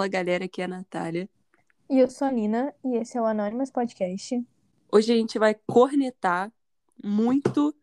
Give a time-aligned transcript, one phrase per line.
[0.00, 1.28] Fala galera, aqui é a Natália.
[1.90, 4.42] E eu sou a Nina, e esse é o Anonymous Podcast.
[4.90, 6.50] Hoje a gente vai cornetar
[7.04, 7.76] muito.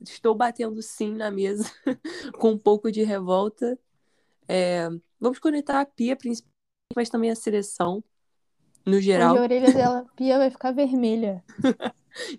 [0.00, 1.70] Estou batendo sim na mesa,
[2.40, 3.78] com um pouco de revolta.
[4.48, 4.88] É,
[5.20, 6.52] vamos cornetar a Pia, principalmente,
[6.96, 8.02] mas também a seleção,
[8.84, 11.44] no geral, a orelha dela, Pia, vai ficar vermelha.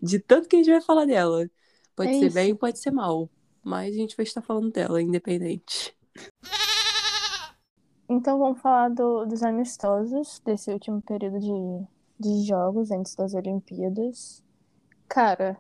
[0.03, 1.50] de tanto que a gente vai falar dela.
[1.95, 2.36] Pode É ser isso.
[2.36, 3.30] bem, pode ser mal,
[3.63, 5.95] mas a gente vai estar falando dela, independente.
[8.12, 11.88] Então vamos falar do- dos amistosos desse último período de,
[12.20, 14.44] de jogos antes das Olimpíadas.
[15.09, 15.58] Cara,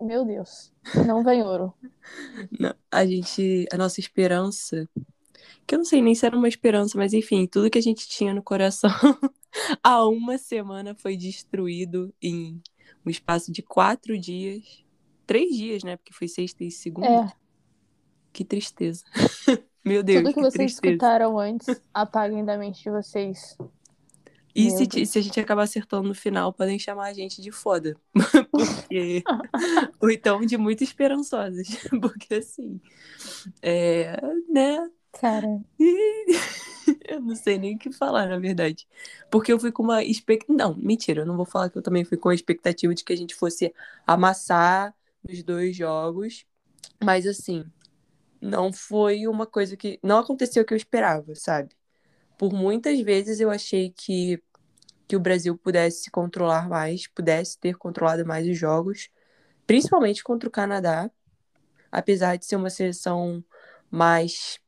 [0.00, 0.72] meu Deus,
[1.06, 1.74] não vem ouro.
[2.58, 4.88] Não, a gente, a nossa esperança,
[5.66, 8.08] que eu não sei nem se era uma esperança, mas enfim, tudo que a gente
[8.08, 8.90] tinha no coração
[9.82, 12.62] há uma semana foi destruído em
[13.06, 14.84] um espaço de quatro dias.
[15.26, 15.96] Três dias, né?
[15.96, 17.22] Porque foi sexta e segunda.
[17.22, 17.36] É,
[18.32, 19.04] Que tristeza.
[19.86, 20.94] Meu Deus, tudo que que vocês tristeza.
[20.94, 23.56] escutaram antes, apaguem da mente de vocês.
[24.52, 27.94] E se, se a gente acabar acertando no final, podem chamar a gente de foda.
[28.50, 29.22] Porque...
[30.00, 31.68] Ou então de muito esperançosas.
[32.00, 32.80] Porque assim,
[33.62, 34.90] é, né?
[35.12, 35.60] Cara,
[37.08, 38.88] Eu não sei nem o que falar, na verdade.
[39.30, 40.58] Porque eu fui com uma expectativa.
[40.58, 43.12] Não, mentira, eu não vou falar que eu também fui com a expectativa de que
[43.12, 43.72] a gente fosse
[44.06, 46.44] amassar nos dois jogos.
[47.02, 47.64] Mas assim,
[48.46, 49.98] não foi uma coisa que.
[50.02, 51.76] Não aconteceu o que eu esperava, sabe?
[52.38, 54.42] Por muitas vezes eu achei que,
[55.08, 59.08] que o Brasil pudesse se controlar mais, pudesse ter controlado mais os jogos,
[59.66, 61.10] principalmente contra o Canadá.
[61.90, 63.44] Apesar de ser uma seleção
[63.90, 64.60] mais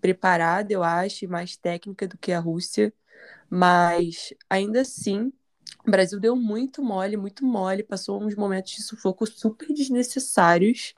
[0.00, 2.92] preparada, eu acho, mais técnica do que a Rússia.
[3.50, 5.32] Mas ainda assim,
[5.86, 10.94] o Brasil deu muito mole, muito mole, passou uns momentos de sufoco super desnecessários.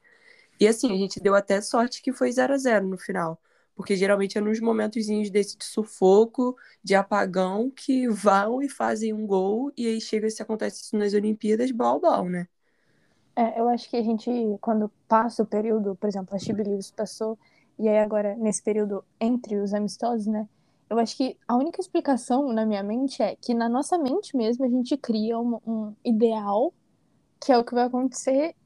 [0.61, 3.41] E assim, a gente deu até sorte que foi 0 a 0 no final.
[3.75, 9.25] Porque geralmente é nos momentozinhos desse de sufoco, de apagão, que vão e fazem um
[9.25, 12.49] gol, e aí chega se acontece isso nas Olimpíadas, bal bal, né?
[13.37, 14.29] É, eu acho que a gente,
[14.61, 17.39] quando passa o período, por exemplo, a Chibi Livros passou,
[17.79, 20.49] e aí agora, nesse período entre os amistosos, né?
[20.91, 24.65] Eu acho que a única explicação na minha mente é que na nossa mente mesmo
[24.65, 26.75] a gente cria um, um ideal
[27.41, 28.57] que é o que vai acontecer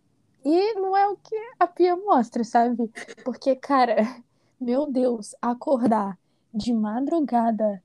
[0.44, 2.90] e não é o que a Pia mostra, sabe?
[3.24, 3.96] Porque, cara,
[4.60, 6.18] meu Deus, acordar
[6.52, 7.82] de madrugada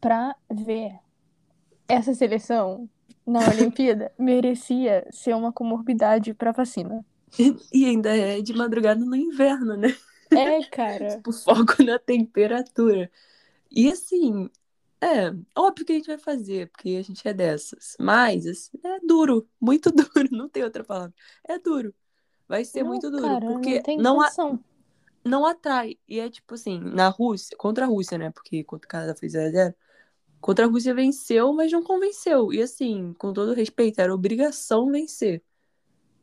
[0.00, 0.98] pra ver
[1.88, 2.88] essa seleção
[3.26, 7.04] na Olimpíada merecia ser uma comorbidade pra vacina.
[7.72, 9.94] E ainda é de madrugada no inverno, né?
[10.30, 11.08] É, cara.
[11.16, 13.10] Tipo, foco na temperatura.
[13.70, 14.48] E assim,
[15.06, 17.96] é, óbvio que a gente vai fazer, porque a gente é dessas.
[18.00, 21.14] Mas assim, é duro, muito duro, não tem outra palavra.
[21.48, 21.94] É duro.
[22.48, 24.36] Vai ser Não, muito duro, cara, porque não não, a-
[25.24, 25.98] não atrai.
[26.08, 28.30] E é tipo assim, na Rússia, contra a Rússia, né?
[28.32, 29.74] Porque contra o Canadá foi 0 a 0
[30.40, 32.52] Contra a Rússia venceu, mas não convenceu.
[32.52, 35.44] E assim, com todo respeito, era obrigação vencer.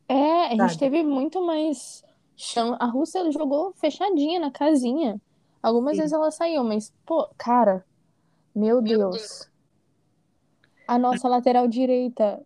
[0.08, 0.78] É, a gente Sabe?
[0.78, 2.04] teve muito mais
[2.36, 2.76] chance.
[2.80, 5.20] A Rússia jogou fechadinha na casinha.
[5.62, 5.96] Algumas Sim.
[5.96, 7.84] vezes ela saiu, mas, pô, cara,
[8.54, 9.48] meu Deus.
[10.86, 12.40] A nossa lateral direita.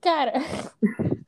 [0.00, 0.32] Cara,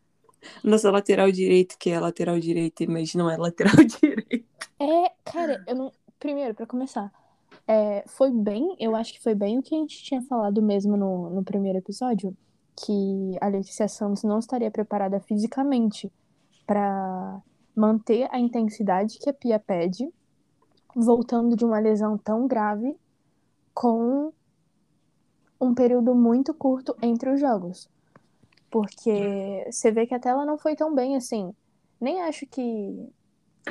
[0.63, 4.47] Nossa lateral direito, que é lateral direita, mas não é lateral direito.
[4.81, 5.93] é, cara, eu não.
[6.19, 7.13] Primeiro, pra começar,
[7.69, 10.97] é, foi bem, eu acho que foi bem o que a gente tinha falado mesmo
[10.97, 12.35] no, no primeiro episódio,
[12.75, 16.11] que a Letícia Santos não estaria preparada fisicamente
[16.67, 17.41] pra
[17.75, 20.09] manter a intensidade que a Pia pede,
[20.95, 22.97] voltando de uma lesão tão grave
[23.77, 24.33] com
[25.61, 27.91] um período muito curto entre os jogos.
[28.71, 31.55] Porque você vê que até ela não foi tão bem assim.
[32.01, 33.07] Nem acho que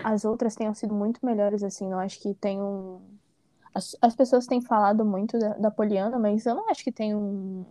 [0.04, 1.90] as outras tenham sido muito melhores assim.
[1.90, 3.02] Não acho que tem um.
[3.74, 7.16] As, as pessoas têm falado muito da, da Poliana, mas eu não acho que tem
[7.16, 7.66] um,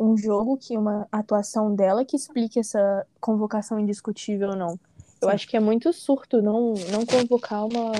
[0.00, 4.76] um jogo que uma atuação dela que explique essa convocação indiscutível, não.
[5.22, 7.92] Eu acho que é muito surto não, não convocar uma,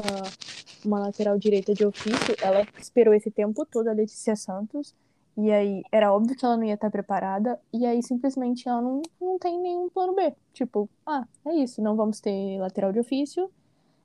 [0.84, 2.36] uma lateral direita de ofício.
[2.40, 4.94] Ela esperou esse tempo todo a Letícia Santos.
[5.36, 7.60] E aí era óbvio que ela não ia estar preparada.
[7.72, 10.34] E aí simplesmente ela não, não tem nenhum plano B.
[10.52, 13.50] Tipo, ah, é isso, não vamos ter lateral de ofício.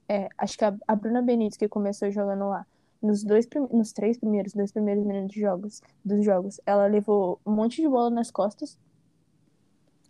[0.09, 2.65] é, acho que a, a Bruna Benítez, que começou jogando lá,
[3.01, 7.53] nos dois nos três primeiros, dois primeiros minutos de jogos, dos jogos, ela levou um
[7.53, 8.79] monte de bola nas costas.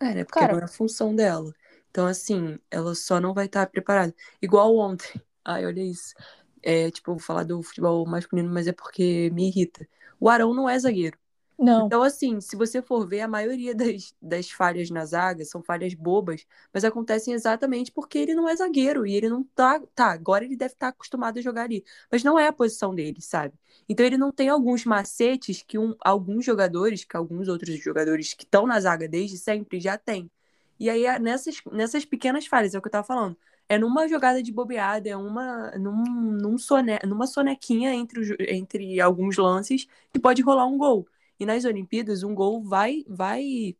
[0.00, 0.24] É, né?
[0.24, 1.52] Porque Cara- não é a função dela.
[1.98, 4.14] Então, assim, ela só não vai estar preparada.
[4.40, 5.20] Igual ontem.
[5.44, 6.14] Ai, olha isso.
[6.62, 9.88] É, tipo, vou falar do futebol masculino, mas é porque me irrita.
[10.20, 11.18] O Arão não é zagueiro.
[11.58, 11.86] Não.
[11.86, 15.94] Então, assim, se você for ver, a maioria das, das falhas na zaga são falhas
[15.94, 19.80] bobas, mas acontecem exatamente porque ele não é zagueiro e ele não tá.
[19.94, 23.20] Tá, agora ele deve estar acostumado a jogar ali, mas não é a posição dele,
[23.22, 23.54] sabe?
[23.88, 28.44] Então, ele não tem alguns macetes que um- alguns jogadores, que alguns outros jogadores que
[28.44, 30.30] estão na zaga desde sempre já têm.
[30.78, 33.36] E aí, nessas, nessas pequenas falhas, é o que eu tava falando.
[33.68, 36.02] É numa jogada de bobeada, é uma, num,
[36.40, 41.06] num sone, numa sonequinha entre, os- entre alguns lances que pode rolar um gol.
[41.38, 43.76] E nas Olimpíadas, um gol vai, vai.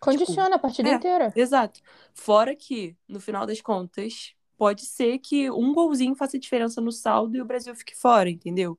[0.00, 0.94] Condiciona a partida é.
[0.94, 1.32] inteira.
[1.34, 1.80] Exato.
[2.14, 7.36] Fora que, no final das contas, pode ser que um golzinho faça diferença no saldo
[7.36, 8.78] e o Brasil fique fora, entendeu?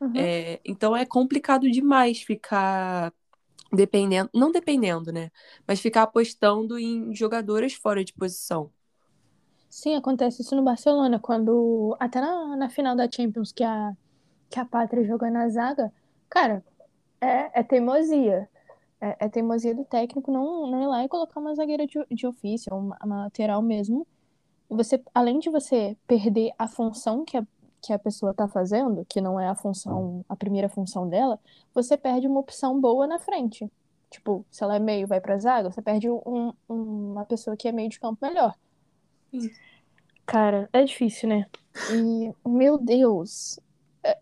[0.00, 0.16] Uhum.
[0.16, 3.12] É, então é complicado demais ficar
[3.72, 5.30] dependendo, não dependendo, né?
[5.66, 8.70] Mas ficar apostando em jogadoras fora de posição.
[9.70, 13.92] Sim, acontece isso no Barcelona, quando até na, na final da Champions que a,
[14.50, 15.92] que a Pátria jogou na zaga,
[16.28, 16.64] cara,
[17.20, 18.48] é, é teimosia.
[19.00, 22.26] É, é teimosia do técnico não, não ir lá e colocar uma zagueira de, de
[22.26, 24.06] ofício, uma, uma lateral mesmo.
[24.68, 27.46] Você, além de você perder a função que a,
[27.82, 31.40] que a pessoa tá fazendo, que não é a função, a primeira função dela,
[31.74, 33.70] você perde uma opção boa na frente.
[34.10, 36.54] Tipo, se ela é meio, vai pra zaga, você perde um, um-
[37.12, 38.54] uma pessoa que é meio de campo melhor.
[39.30, 39.56] Sim.
[40.26, 41.46] Cara, é difícil, né?
[41.88, 43.58] E, meu Deus,
[44.04, 44.20] é-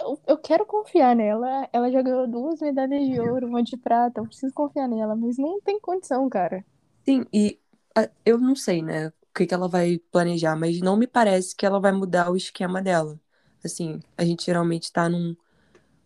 [0.00, 1.68] eu, eu quero confiar nela.
[1.72, 4.20] Ela já ganhou duas medalhas de ouro, uma de prata.
[4.20, 6.64] Eu preciso confiar nela, mas não tem condição, cara.
[7.04, 7.60] Sim, e
[7.96, 11.66] a- eu não sei, né, que que ela vai planejar, mas não me parece que
[11.66, 13.18] ela vai mudar o esquema dela.
[13.64, 15.36] Assim, a gente geralmente tá num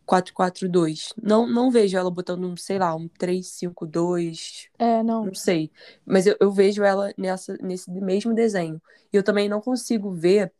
[0.07, 1.13] 4-4-2.
[1.23, 5.25] Não, não vejo ela botando um, sei lá, um 3-5-2, É, não.
[5.27, 5.71] não sei.
[6.05, 8.81] Mas eu, eu vejo ela nessa, nesse mesmo desenho.
[9.13, 10.53] E eu também não consigo ver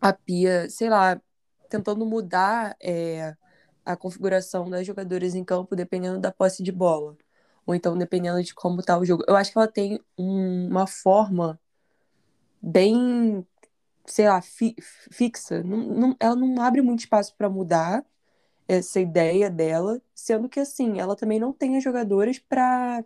[0.00, 1.20] a Pia, sei lá,
[1.68, 3.36] tentando mudar é,
[3.84, 7.16] a configuração das jogadoras em campo dependendo da posse de bola.
[7.66, 9.24] Ou então dependendo de como tá o jogo.
[9.28, 11.58] Eu acho que ela tem um- uma forma
[12.64, 13.46] bem,
[14.06, 14.76] sei lá, fi-
[15.10, 15.62] fixa.
[15.62, 18.04] Não- não- ela não abre muito espaço para mudar
[18.66, 23.04] essa ideia dela, sendo que assim, ela também não tem as jogadoras para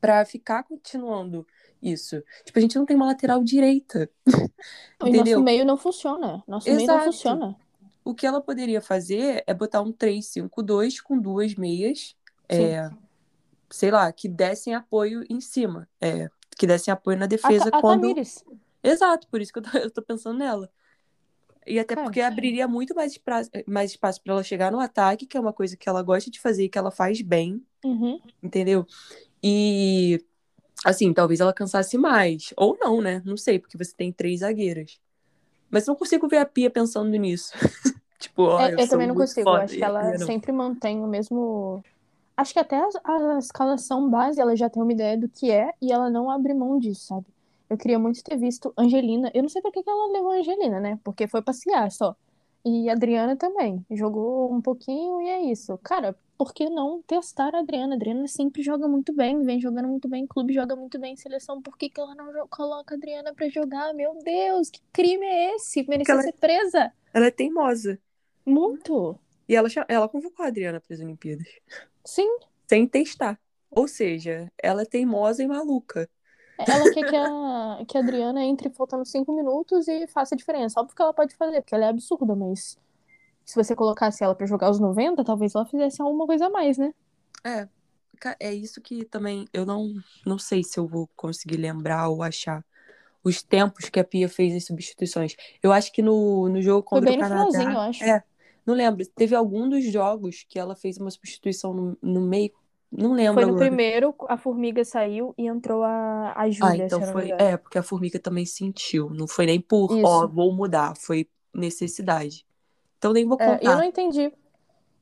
[0.00, 1.46] para ficar continuando
[1.82, 2.22] isso.
[2.42, 4.08] Tipo, a gente não tem uma lateral direita.
[5.04, 6.42] E nosso meio não funciona.
[6.48, 7.04] Nosso meio não Exato.
[7.12, 7.56] funciona.
[8.02, 12.16] O que ela poderia fazer é botar um 3-5-2 com duas meias,
[12.48, 12.90] é,
[13.68, 17.76] sei lá, que dessem apoio em cima, é, que dessem apoio na A, defesa Ta-
[17.76, 18.00] a quando.
[18.00, 18.42] Tamires.
[18.82, 20.70] Exato, por isso que eu tô, eu tô pensando nela.
[21.66, 25.26] E até Cara, porque abriria muito mais, espra- mais espaço para ela chegar no ataque,
[25.26, 28.20] que é uma coisa que ela gosta de fazer e que ela faz bem, Uhum.
[28.42, 28.86] entendeu?
[29.42, 30.24] E
[30.84, 32.52] assim, talvez ela cansasse mais.
[32.56, 33.22] Ou não, né?
[33.24, 34.98] Não sei, porque você tem três zagueiras.
[35.70, 37.52] Mas não consigo ver a Pia pensando nisso.
[38.18, 39.40] tipo, ó, É, eu eu também não consigo.
[39.40, 41.82] Eu foda, acho que ela sempre mantém o mesmo.
[42.36, 45.72] Acho que até a, a escalação base ela já tem uma ideia do que é
[45.80, 47.26] e ela não abre mão disso, sabe?
[47.70, 49.30] Eu queria muito ter visto Angelina.
[49.32, 50.98] Eu não sei pra que que ela levou a Angelina, né?
[51.04, 52.16] Porque foi passear só.
[52.64, 53.84] E a Adriana também.
[53.90, 55.78] Jogou um pouquinho e é isso.
[55.78, 57.94] Cara, por que não testar a Adriana?
[57.94, 61.62] A Adriana sempre joga muito bem, vem jogando muito bem, clube joga muito bem, seleção.
[61.62, 63.94] Por que, que ela não coloca a Adriana pra jogar?
[63.94, 65.86] Meu Deus, que crime é esse?
[65.88, 66.92] Merecia ela- ser presa.
[67.14, 67.98] Ela é teimosa.
[68.44, 69.18] Muito.
[69.48, 71.46] E ela, ela convocou a Adriana para as Olimpíadas.
[72.04, 72.28] Sim,
[72.68, 73.38] Sem testar.
[73.70, 76.08] Ou seja, ela é teimosa e maluca.
[76.68, 80.80] Ela quer que a, que a Adriana entre faltando cinco minutos e faça a diferença.
[80.80, 82.78] Óbvio que ela pode fazer, porque ela é absurda, mas
[83.44, 86.78] se você colocasse ela pra jogar os 90, talvez ela fizesse alguma coisa a mais,
[86.78, 86.94] né?
[87.44, 87.68] É.
[88.38, 89.94] É isso que também eu não,
[90.26, 92.62] não sei se eu vou conseguir lembrar ou achar
[93.24, 95.34] os tempos que a Pia fez as substituições.
[95.62, 97.50] Eu acho que no, no jogo Foi contra bem o no Canadá.
[97.50, 98.04] finalzinho, eu acho.
[98.04, 98.22] É,
[98.64, 99.06] não lembro.
[99.06, 102.52] Teve algum dos jogos que ela fez uma substituição no, no meio.
[102.92, 103.58] Não lembro Foi no agora.
[103.58, 107.30] primeiro, a formiga saiu e entrou a, a Ah, Júlia, então eu não me foi.
[107.38, 109.10] É, porque a formiga também sentiu.
[109.10, 110.04] Não foi nem por, Isso.
[110.06, 110.96] ó, vou mudar.
[110.96, 112.46] Foi necessidade.
[112.98, 113.76] Então nem vou É, e eu contar.
[113.76, 114.32] não entendi.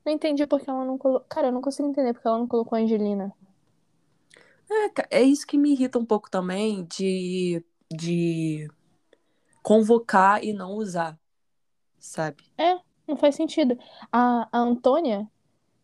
[0.04, 1.26] Não entendi porque ela não colocou.
[1.28, 3.34] Cara, eu não consigo entender porque ela não colocou a Angelina.
[5.10, 8.68] É, é isso que me irrita um pouco também de, de
[9.62, 11.18] convocar e não usar,
[12.00, 12.44] sabe?
[13.06, 13.78] Não faz sentido.
[14.12, 15.28] A, a Antônia,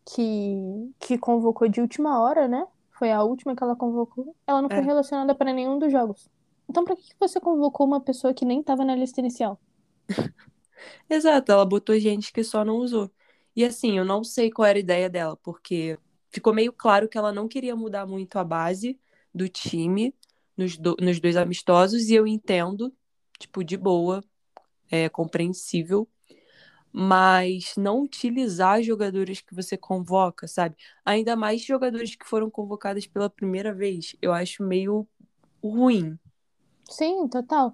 [0.05, 2.65] que, que convocou de última hora, né?
[2.91, 4.35] Foi a última que ela convocou.
[4.47, 4.85] Ela não foi É.
[4.85, 6.29] relacionada para nenhum dos jogos.
[6.69, 9.59] Então, pra que você convocou uma pessoa que nem tava na lista inicial?
[11.09, 13.11] Exato, ela botou gente que só não usou.
[13.55, 15.97] E assim, eu não sei qual era a ideia dela, porque
[16.31, 18.99] ficou meio claro que ela não queria mudar muito a base
[19.33, 20.13] do time
[20.57, 22.93] nos, do, nos dois amistosos, e eu entendo,
[23.39, 24.23] tipo, de boa,
[24.91, 26.07] é compreensível,
[26.95, 30.77] mas não utilizar jogadores que você convoca, sabe?
[31.05, 35.07] Ainda mais jogadores que foram convocados pela primeira vez, eu acho meio
[35.63, 36.19] ruim.
[36.89, 37.73] Sim, total.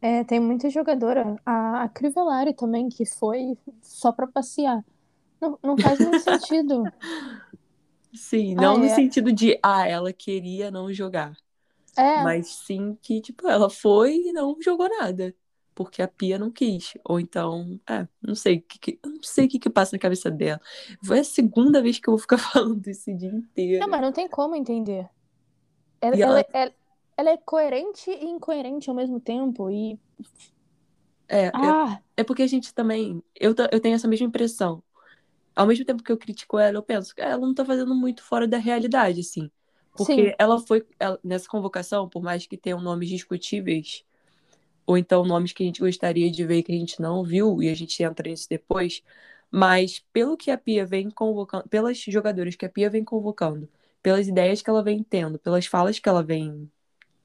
[0.00, 4.84] É, tem muita jogadora, a, a Crivellari também, que foi só pra passear.
[5.40, 6.92] Não, não faz muito sentido.
[8.14, 8.90] Sim, não Ah, no é.
[8.90, 11.36] sentido de, ah, ela queria não jogar.
[11.96, 15.34] É, Mas sim que, tipo, ela foi e não jogou nada.
[15.74, 16.94] Porque a Pia não quis.
[17.04, 20.00] Ou então, é, não sei o que, que- não sei o que, que passa na
[20.00, 20.60] cabeça dela.
[21.04, 23.80] Foi a segunda vez que eu vou ficar falando isso o dia inteiro.
[23.80, 25.08] não, mas não tem como entender.
[26.00, 26.74] Ela, ela- ela,
[27.16, 29.70] ela, é coerente e incoerente ao mesmo tempo.
[29.70, 29.98] E.
[31.28, 33.22] É, eu- Ah, é porque a gente também.
[33.34, 34.82] Eu, eu tenho essa mesma impressão.
[35.56, 38.22] Ao mesmo tempo que eu critico ela, eu penso que ela não tá fazendo muito
[38.24, 39.50] fora da realidade, assim.
[39.96, 40.34] Porque Sim.
[40.38, 40.86] ela foi.
[40.98, 44.04] ela- nessa convocação, por mais que tenham nomes discutíveis,
[44.90, 47.68] ou então nomes que a gente gostaria de ver que a gente não viu, e
[47.68, 49.04] a gente entra nisso depois,
[49.48, 53.68] mas pelo que a Pia vem convocando, pelas jogadoras que a Pia vem convocando,
[54.02, 56.68] pelas ideias que ela vem tendo, pelas falas que ela vem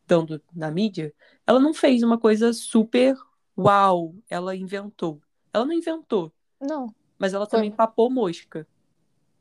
[0.05, 1.12] dando na mídia,
[1.48, 3.15] ela não fez uma coisa super
[3.57, 5.19] uau, ela inventou.
[5.51, 6.31] Ela não inventou,
[6.62, 6.93] não.
[7.17, 7.57] mas ela Foi.
[7.57, 8.67] também papou mosca.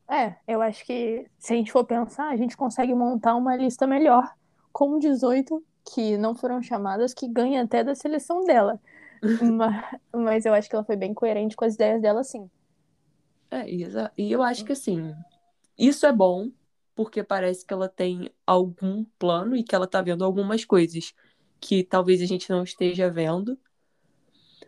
[0.08, 3.86] É, eu acho que se a gente for pensar, a gente consegue montar uma lista
[3.86, 4.32] melhor
[4.72, 5.62] com 18
[5.92, 8.80] que não foram chamadas, que ganha até da seleção dela.
[9.40, 12.50] Ma- Mas, eu acho que ela foi bem coerente com as ideias dela, sim.
[13.50, 13.84] É, e
[14.18, 15.14] e eu acho que assim,
[15.78, 16.50] isso é bom,
[16.94, 21.14] porque parece que ela tem algum plano e que ela tá vendo algumas coisas
[21.60, 23.58] que talvez a gente não esteja vendo.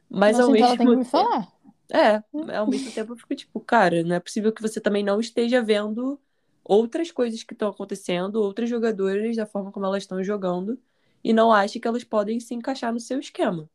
[0.08, 1.52] Mas Nossa, ao então ela mesmo tem que me falar.
[1.92, 2.22] é,
[2.56, 5.62] ao mesmo tempo eu fico tipo, cara, não é possível que você também não esteja
[5.62, 6.20] vendo
[6.64, 10.80] outras coisas que estão acontecendo, outras jogadoras da forma como elas estão jogando
[11.26, 13.68] e não ache que elas podem se encaixar no seu esquema.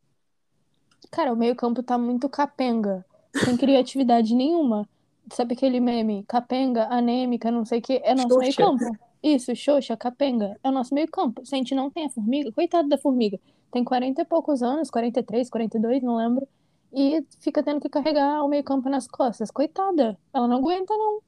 [1.12, 3.06] Cara, o meio-campo tá muito capenga,
[3.44, 4.88] sem criatividade nenhuma.
[5.34, 6.24] Sabe aquele meme?
[6.30, 8.00] Capenga, anêmica, não sei o que.
[8.06, 8.98] É nosso meio-campo.
[9.22, 10.58] Isso, xoxa, capenga.
[10.64, 11.46] É o nosso meio-campo.
[11.46, 13.38] Se a gente não tem a formiga, coitado da formiga.
[13.70, 16.48] Tem 40 e poucos anos, 43, 42, não lembro.
[16.94, 19.52] E fica tendo que carregar o meio-campo nas costas.
[19.52, 20.18] Coitada.
[20.34, 21.20] Ela não aguenta, não.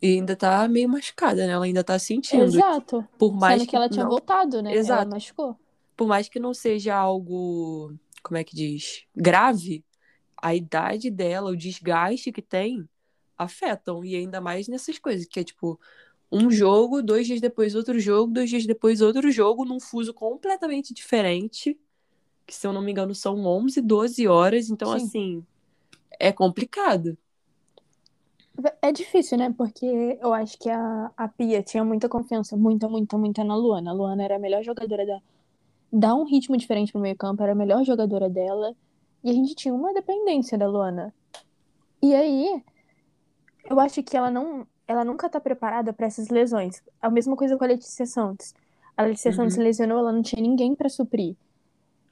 [0.00, 1.52] E ainda tá meio machucada, né?
[1.52, 2.44] Ela ainda tá sentindo.
[2.44, 3.06] Exato.
[3.18, 4.70] Por mais Sendo que ela tinha não, voltado, né?
[4.70, 5.10] Ela Exato.
[5.10, 5.56] machucou.
[5.96, 9.84] por mais que não seja algo, como é que diz, grave,
[10.40, 12.88] a idade dela, o desgaste que tem,
[13.36, 14.04] afetam.
[14.04, 15.80] E ainda mais nessas coisas, que é tipo,
[16.30, 20.94] um jogo, dois dias depois outro jogo, dois dias depois outro jogo, num fuso completamente
[20.94, 21.76] diferente,
[22.46, 24.70] que se eu não me engano são 11, 12 horas.
[24.70, 25.04] Então, Sim.
[25.04, 25.46] assim,
[26.20, 27.18] é complicado.
[28.82, 29.54] É difícil, né?
[29.56, 33.90] Porque eu acho que a, a Pia tinha muita confiança, muita, muita, muita na Luana.
[33.90, 35.20] A Luana era a melhor jogadora da.
[35.92, 38.74] Dá um ritmo diferente pro meio-campo, era a melhor jogadora dela.
[39.22, 41.14] E a gente tinha uma dependência da Luana.
[42.02, 42.62] E aí,
[43.70, 44.66] eu acho que ela não.
[44.86, 46.82] Ela nunca tá preparada pra essas lesões.
[47.00, 48.54] A mesma coisa com a Letícia Santos.
[48.96, 49.36] A Letícia Uhum.
[49.36, 51.36] Santos se lesionou, ela não tinha ninguém pra suprir.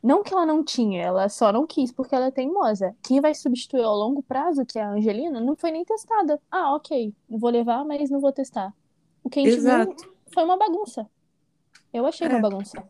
[0.06, 2.94] Não que ela não tinha, ela só não quis porque ela é teimosa.
[3.02, 6.40] Quem vai substituir ao longo prazo, que é a Angelina, não foi nem testada.
[6.48, 8.72] Ah, ok, vou levar, mas não vou testar.
[9.24, 9.96] O que a gente Exato.
[9.96, 11.10] viu foi uma bagunça.
[11.92, 12.40] Eu achei uma É.
[12.40, 12.88] bagunça.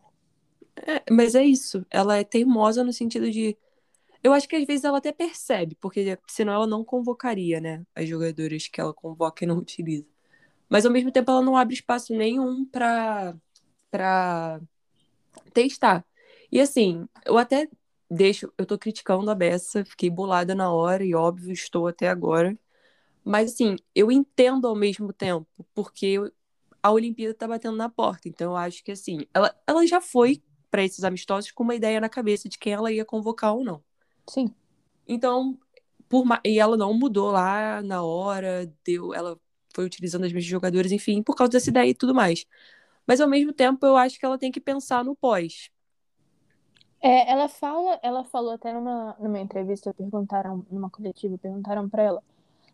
[0.75, 1.83] É, mas é isso.
[1.89, 3.57] Ela é teimosa no sentido de.
[4.23, 7.83] Eu acho que às vezes ela até percebe, porque senão ela não convocaria, né?
[7.95, 10.05] As jogadoras que ela convoca e não utiliza.
[10.69, 13.35] Mas ao mesmo tempo ela não abre espaço nenhum pra,
[13.89, 14.61] pra
[15.51, 16.05] testar.
[16.51, 17.69] E assim, eu até
[18.09, 18.51] deixo.
[18.57, 22.57] Eu tô criticando a Bessa, fiquei bolada na hora e óbvio estou até agora.
[23.23, 26.17] Mas assim, eu entendo ao mesmo tempo, porque
[26.81, 28.29] a Olimpíada tá batendo na porta.
[28.29, 31.99] Então eu acho que assim, ela, ela já foi para esses amistosos com uma ideia
[31.99, 33.83] na cabeça de quem ela ia convocar ou não.
[34.29, 34.53] Sim.
[35.07, 35.57] Então,
[36.09, 39.39] por e ela não mudou lá na hora, deu, ela
[39.73, 42.45] foi utilizando as mesmas jogadoras, enfim, por causa dessa ideia e tudo mais.
[43.05, 45.69] Mas ao mesmo tempo, eu acho que ela tem que pensar no pós.
[47.07, 52.21] É, ela fala, ela falou até numa, numa entrevista, perguntaram, numa coletiva, perguntaram pra ela,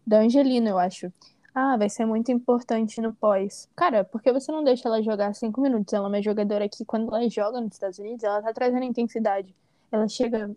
[0.07, 1.13] da Angelina, eu acho.
[1.53, 3.69] Ah, vai ser muito importante no pós.
[3.75, 5.93] Cara, por que você não deixa ela jogar cinco minutos?
[5.93, 9.53] Ela é uma jogadora que, quando ela joga nos Estados Unidos, ela tá trazendo intensidade.
[9.91, 10.49] Ela chega.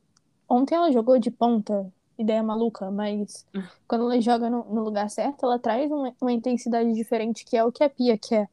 [0.49, 3.45] Ontem ela jogou de ponta, ideia maluca, mas
[3.87, 7.63] quando ela joga no, no lugar certo, ela traz uma, uma intensidade diferente, que é
[7.63, 8.49] o que a Pia quer.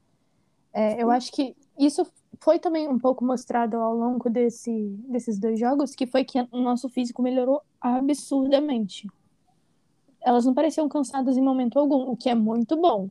[0.74, 2.06] É, eu acho que isso
[2.40, 4.72] foi também um pouco mostrado ao longo desse,
[5.08, 9.08] desses dois jogos que foi que o nosso físico melhorou absurdamente.
[10.22, 13.10] Elas não pareciam cansadas em momento algum, o que é muito bom.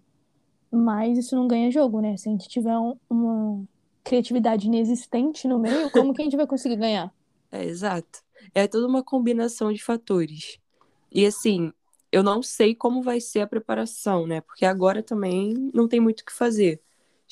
[0.71, 2.17] Mas isso não ganha jogo, né?
[2.17, 3.63] Se a gente tiver um, uma
[4.03, 7.13] criatividade inexistente no meio, como que a gente vai conseguir ganhar?
[7.55, 8.23] É, exato.
[8.55, 10.59] É toda uma combinação de fatores.
[11.11, 11.71] E assim,
[12.11, 14.41] eu não sei como vai ser a preparação, né?
[14.41, 16.81] Porque agora também não tem muito o que fazer.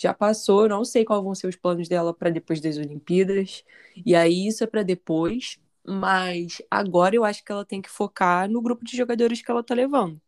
[0.01, 3.63] Já passou, não sei quais vão ser os planos dela para depois das Olimpíadas.
[4.05, 8.49] E aí isso é para depois, mas agora eu acho que ela tem que focar
[8.49, 10.19] no grupo de jogadores que ela tá levando.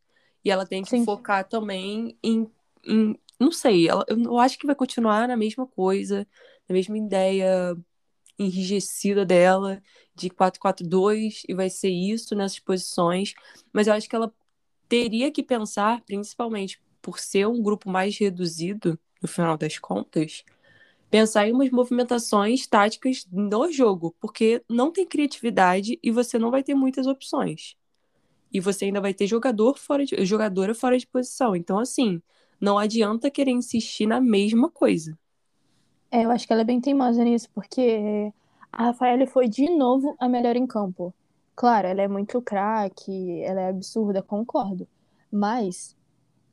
[0.45, 1.05] E ela tem que Sim.
[1.07, 2.51] focar também em,
[2.85, 6.27] em não sei, ela, eu acho que vai continuar na mesma coisa,
[6.69, 7.75] na mesma ideia
[8.39, 9.83] enrijecida dela
[10.15, 13.33] de 4-4-2 e vai ser isso nessas posições,
[13.73, 14.33] mas eu acho que ela
[14.89, 20.45] teria que pensar, principalmente por ser um grupo mais reduzido no final das contas,
[21.11, 26.63] pensar em umas movimentações táticas no jogo, porque não tem criatividade e você não vai
[26.63, 27.77] ter muitas opções.
[28.53, 31.57] E você ainda vai ter jogador fora de, jogadora fora de posição.
[31.57, 32.21] Então, assim,
[32.61, 35.19] não adianta querer insistir na mesma coisa.
[36.11, 38.33] É, eu acho que ela é bem teimosa nisso, porque
[38.71, 41.15] a Rafaela foi de novo a melhor em campo.
[41.55, 44.87] Claro, ela é muito craque, ela é absurda, concordo.
[45.31, 45.97] Mas,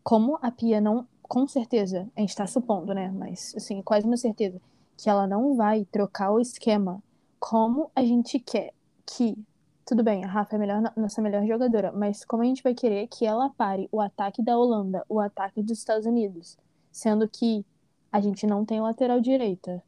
[0.04, 3.10] como a Pia não, com certeza, a gente tá supondo, né?
[3.12, 4.60] Mas, assim, quase uma certeza,
[4.98, 7.02] que ela não vai trocar o esquema
[7.40, 8.74] como a gente quer
[9.06, 9.38] que.
[9.86, 12.74] Tudo bem, a Rafa é a melhor, nossa melhor jogadora, mas como a gente vai
[12.76, 16.58] querer que ela pare o ataque da Holanda, o ataque dos Estados Unidos,
[16.92, 17.66] sendo que
[18.12, 19.82] a gente não tem lateral direita.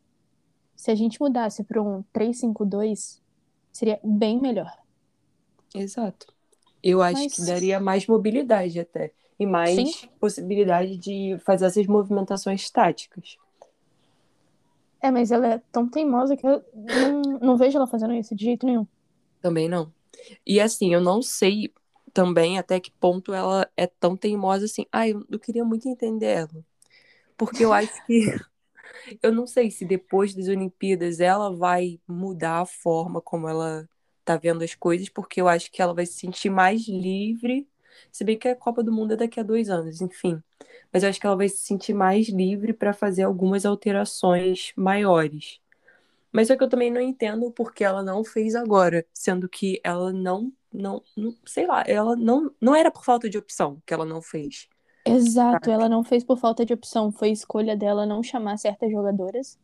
[0.76, 3.20] Se a gente mudasse para um 3-5-2,
[3.72, 4.72] seria bem melhor.
[5.76, 6.34] Exato.
[6.82, 9.14] Eu acho Mas- que daria mais mobilidade até.
[9.42, 10.10] E mais Sim.
[10.20, 13.40] possibilidade de fazer essas movimentações táticas.
[15.02, 18.46] É, mas ela é tão teimosa que eu não, não vejo ela fazendo isso de
[18.46, 18.86] jeito nenhum.
[19.42, 19.92] Também não.
[20.46, 21.74] E assim, eu não sei
[22.14, 24.86] também até que ponto ela é tão teimosa assim.
[24.92, 26.66] Ai, eu, eu queria muito entender ela.
[27.36, 28.22] Porque eu acho que.
[29.22, 33.90] Eu não sei se depois das Olimpíadas ela vai mudar a forma como ela
[34.24, 37.68] tá vendo as coisas, porque eu acho que ela vai se sentir mais livre.
[38.12, 40.42] Se bem que a Copa do Mundo é daqui a dois anos, enfim.
[40.92, 45.60] Mas eu acho que ela vai se sentir mais livre para fazer algumas alterações maiores.
[46.32, 50.14] Mas só que eu também não entendo porque ela não fez agora, sendo que ela
[50.14, 54.06] não, não, não sei lá, ela não, não era por falta de opção que ela
[54.06, 54.70] não fez.
[55.06, 59.60] Exato, ela não fez por falta de opção, foi escolha dela não chamar certas jogadoras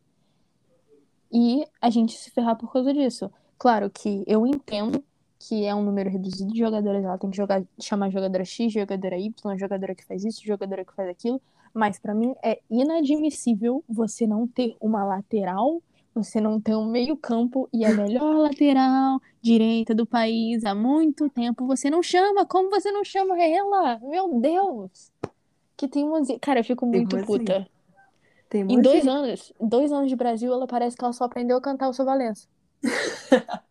[1.32, 3.32] e a gente se ferrar por causa disso.
[3.58, 5.04] Claro que eu entendo
[5.40, 9.18] que é um número reduzido de jogadoras, ela tem que jogar, chamar jogadora X, jogadora
[9.18, 11.42] Y, jogadora que faz isso, jogadora que faz aquilo,
[11.74, 15.82] mas pra mim é inadmissível você não ter uma lateral,
[16.14, 21.68] você não ter um meio-campo e a melhor lateral direita do país há muito tempo
[21.68, 22.46] você não chama.
[22.46, 24.00] Como você não chama ela?
[24.00, 25.12] Meu Deus!
[25.78, 26.40] Que teimosia.
[26.40, 27.38] Cara, eu fico muito Teimosia.
[27.38, 27.70] puta.
[28.50, 31.62] Tem Em dois anos, dois anos de Brasil, ela parece que ela só aprendeu a
[31.62, 32.48] cantar o seu Valença.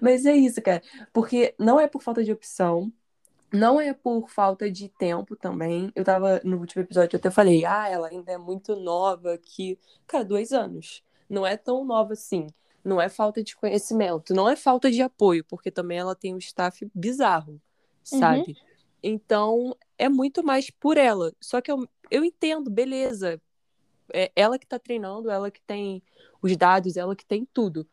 [0.00, 0.82] Mas é isso, cara.
[1.12, 2.92] Porque não é por falta de opção,
[3.52, 5.92] não é por falta de tempo também.
[5.94, 9.78] Eu tava no último episódio, eu até falei, ah, ela ainda é muito nova, que.
[10.06, 11.02] Cara, dois anos.
[11.28, 12.46] Não é tão nova assim.
[12.84, 16.38] Não é falta de conhecimento, não é falta de apoio, porque também ela tem um
[16.38, 17.60] staff bizarro,
[18.02, 18.56] sabe?
[19.00, 21.32] Então, é muito mais por ela.
[21.40, 23.40] Só que eu, eu entendo, beleza.
[24.12, 26.02] É ela que tá treinando, ela que tem
[26.42, 27.86] os dados, ela que tem tudo.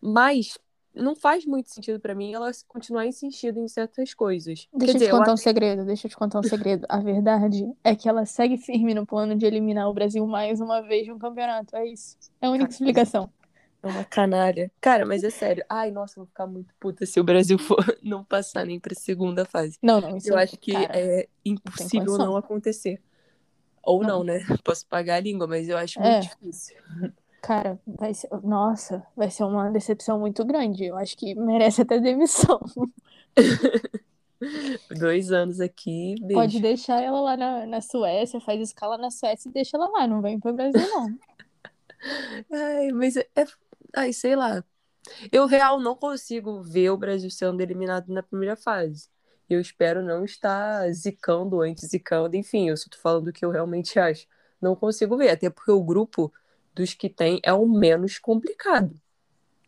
[0.00, 0.58] Mas
[0.94, 4.66] não faz muito sentido pra mim ela continuar insistindo em certas coisas.
[4.72, 6.86] Deixa Quer eu dizer, te contar um até- segredo, deixa eu te contar um segredo.
[6.88, 10.80] A verdade é que ela segue firme no plano de eliminar o Brasil mais uma
[10.80, 11.74] vez no campeonato.
[11.76, 12.16] É isso.
[12.40, 13.30] É a única Cara, explicação.
[13.82, 14.72] É uma canalha.
[14.80, 15.62] Cara, mas é sério.
[15.68, 18.94] Ai, nossa, eu vou ficar muito puta se o Brasil for não passar nem pra
[18.94, 19.76] segunda fase.
[19.82, 22.26] Não, não, isso Eu acho que cara, é impossível condição.
[22.26, 23.02] não acontecer.
[23.82, 24.08] Ou Não.
[24.20, 24.40] não, né?
[24.64, 26.12] Posso pagar a língua, mas eu acho É.
[26.20, 26.76] muito difícil.
[27.44, 28.28] Cara, vai ser.
[28.42, 30.86] Nossa, vai ser uma decepção muito grande.
[30.86, 32.58] Eu acho que merece até demissão.
[34.98, 36.34] Dois anos aqui, beijo.
[36.40, 40.06] Pode deixar ela lá na, na Suécia, faz escala na Suécia e deixa ela lá.
[40.06, 41.14] Não vem pro Brasil, não.
[42.50, 43.46] Ai, mas é, é-
[43.94, 44.64] Ai, sei lá.
[45.30, 49.08] Eu, real, não consigo ver o Brasil sendo eliminado na primeira fase.
[49.50, 53.50] Eu espero não estar zicando antes, zicando, enfim, eu só tô falando o que eu
[53.50, 54.26] realmente acho.
[54.60, 56.32] Não consigo ver, até porque o grupo
[56.74, 58.94] dos que tem é o menos complicado.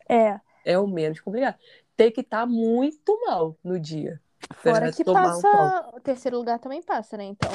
[0.09, 1.57] É, É o menos complicado.
[1.97, 4.21] Tem que estar muito mal no dia.
[4.57, 5.90] fora que tomar um passa.
[5.97, 7.25] O terceiro lugar também passa, né?
[7.25, 7.51] Então.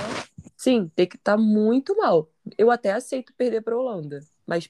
[0.57, 2.29] Sim, tem que estar muito mal.
[2.57, 4.69] Eu até aceito perder pra Holanda, mas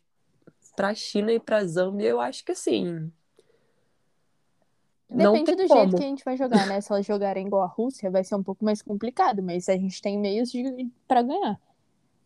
[0.76, 3.12] pra China e pra Zâmbia, eu acho que assim.
[5.10, 5.82] Depende do como.
[5.82, 6.80] jeito que a gente vai jogar, né?
[6.80, 10.02] Se elas jogarem igual a Rússia, vai ser um pouco mais complicado, mas a gente
[10.02, 10.89] tem meios de...
[11.06, 11.60] para ganhar.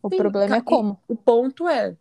[0.00, 0.96] O Sim, problema é como.
[1.08, 1.96] O ponto é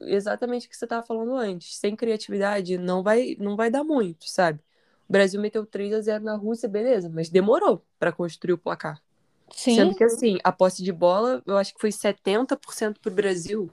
[0.00, 1.76] exatamente o que você estava falando antes.
[1.76, 4.60] Sem criatividade não vai, não vai dar muito, sabe?
[5.08, 9.02] O Brasil meteu 3 a 0 na Rússia, beleza, mas demorou para construir o placar.
[9.50, 13.68] Sim, Sendo que assim, a posse de bola, eu acho que foi 70% pro Brasil.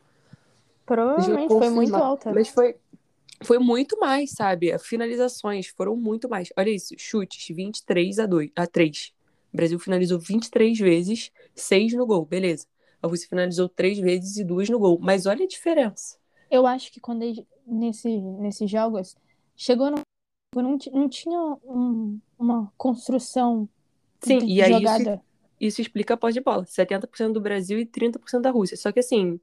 [0.85, 2.33] Provavelmente foi muito alta.
[2.33, 2.75] Mas foi,
[3.43, 4.75] foi muito mais, sabe?
[4.79, 6.49] Finalizações foram muito mais.
[6.57, 9.13] Olha isso, chutes 23 a 2, a 3.
[9.53, 12.65] O Brasil finalizou 23 vezes, 6 no gol, beleza.
[13.07, 14.99] A Rússia finalizou 3 vezes e 2 no gol.
[15.01, 16.17] Mas olha a diferença.
[16.49, 19.15] Eu acho que quando ele- nesse, nesses jogos
[19.55, 19.97] chegou no
[20.55, 23.69] não, não tinha um- uma construção
[24.21, 25.21] Sim, de e aí isso, jogada.
[25.59, 26.65] isso explica a posse de bola.
[26.65, 28.77] 70% do Brasil e 30% da Rússia.
[28.77, 29.39] Só que assim,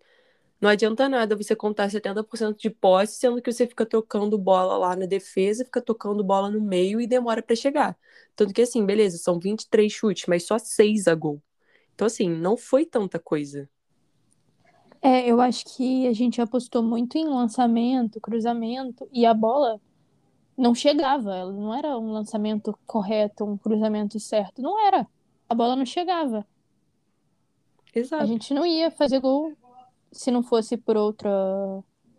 [0.60, 4.96] não adianta nada você contar 70% de posse, sendo que você fica tocando bola lá
[4.96, 7.98] na defesa, fica tocando bola no meio e demora pra chegar.
[8.36, 11.42] Tanto que assim, beleza, são 23 chutes, mas só 6 a gol.
[11.94, 13.68] Então assim, não foi tanta coisa.
[15.00, 19.78] É, eu acho que a gente apostou muito em lançamento, cruzamento, e a bola
[20.56, 21.36] não chegava.
[21.36, 24.62] Ela não era um lançamento correto, um cruzamento certo.
[24.62, 25.06] Não era.
[25.48, 26.46] A bola não chegava.
[27.94, 28.26] A Exato.
[28.26, 29.52] gente não ia fazer gol
[30.10, 31.30] se não fosse por outra.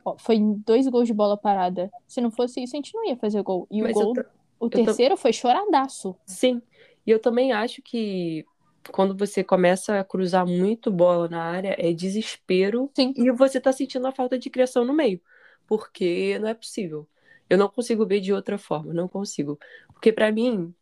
[0.04, 1.92] Ó, foi dois gols de bola parada.
[2.08, 3.68] Se não fosse isso, a gente não ia fazer gol.
[3.72, 4.24] E o Mas eu gol,
[4.60, 6.16] o terceiro foi choradaço.
[6.26, 6.62] Sim.
[7.06, 8.46] E eu também acho que
[8.92, 13.14] quando você começa a cruzar muito bola na área, é desespero Sim.
[13.16, 15.22] e você tá sentindo a falta de criação no meio.
[15.68, 17.08] Porque não é possível.
[17.50, 19.60] Eu não consigo ver de outra forma, não consigo.
[19.94, 20.74] Porque pra mim,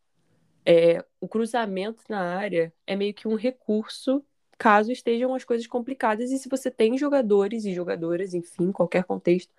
[0.65, 4.23] é, o cruzamento na área é meio que um recurso
[4.57, 9.51] caso estejam as coisas complicadas e se você tem jogadores e jogadoras, enfim, qualquer contexto,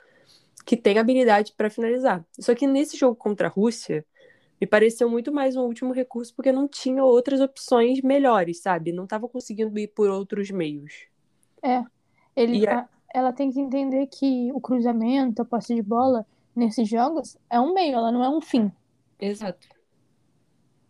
[0.65, 2.25] que tem habilidade para finalizar.
[2.39, 4.05] Só que nesse jogo contra a Rússia,
[4.61, 8.93] me pareceu muito mais um último recurso porque não tinha outras opções melhores, sabe?
[8.93, 11.07] Não estava conseguindo ir por outros meios.
[11.63, 11.83] É.
[12.37, 16.89] Ele, a- a- ela tem que entender que o cruzamento, a posse de bola, nesses
[16.89, 18.71] jogos, é um meio, ela não é um fim.
[19.19, 19.67] Exato.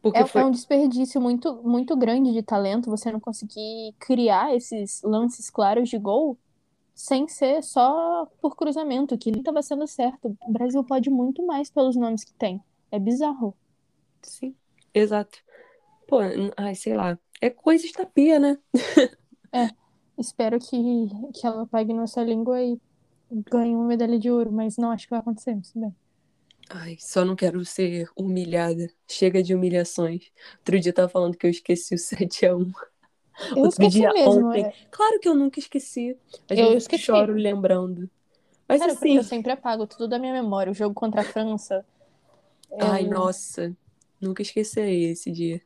[0.03, 0.43] Porque É, foi.
[0.43, 5.89] é um desperdício muito, muito grande de talento você não conseguir criar esses lances claros
[5.89, 6.39] de gol
[6.95, 10.37] sem ser só por cruzamento, que nem estava sendo certo.
[10.43, 12.63] O Brasil pode muito mais pelos nomes que tem.
[12.97, 13.51] É bizarro.
[14.23, 14.57] Sim,
[14.93, 15.39] exato.
[16.09, 16.19] Pô,
[16.57, 17.19] ai, sei lá.
[17.41, 18.59] É coisas da pia, né?
[20.19, 20.77] Espero que,
[21.35, 22.81] que ela pague nossa língua e
[23.31, 25.95] ganhe uma medalha de ouro, mas não acho que vai acontecer, mas bem.
[26.71, 28.89] Ai, só não quero ser humilhada.
[29.09, 30.31] Chega de humilhações.
[30.59, 32.73] Outro dia eu tava falando que eu esqueci o 7x1.
[33.55, 34.53] Eu Outro esqueci dia, mesmo.
[34.53, 34.69] ontem.
[34.69, 34.75] é.
[34.91, 36.19] Claro que eu nunca esqueci.
[36.51, 37.05] Às Eu esqueci.
[37.05, 38.11] choro lembrando.
[38.69, 39.17] Mas Cara, assim.
[39.17, 40.71] eu sempre apago tudo da minha memória.
[40.71, 41.85] O jogo contra a França.
[42.81, 43.77] Ai, eu- nossa.
[44.21, 45.61] Nunca esquecerei esse dia.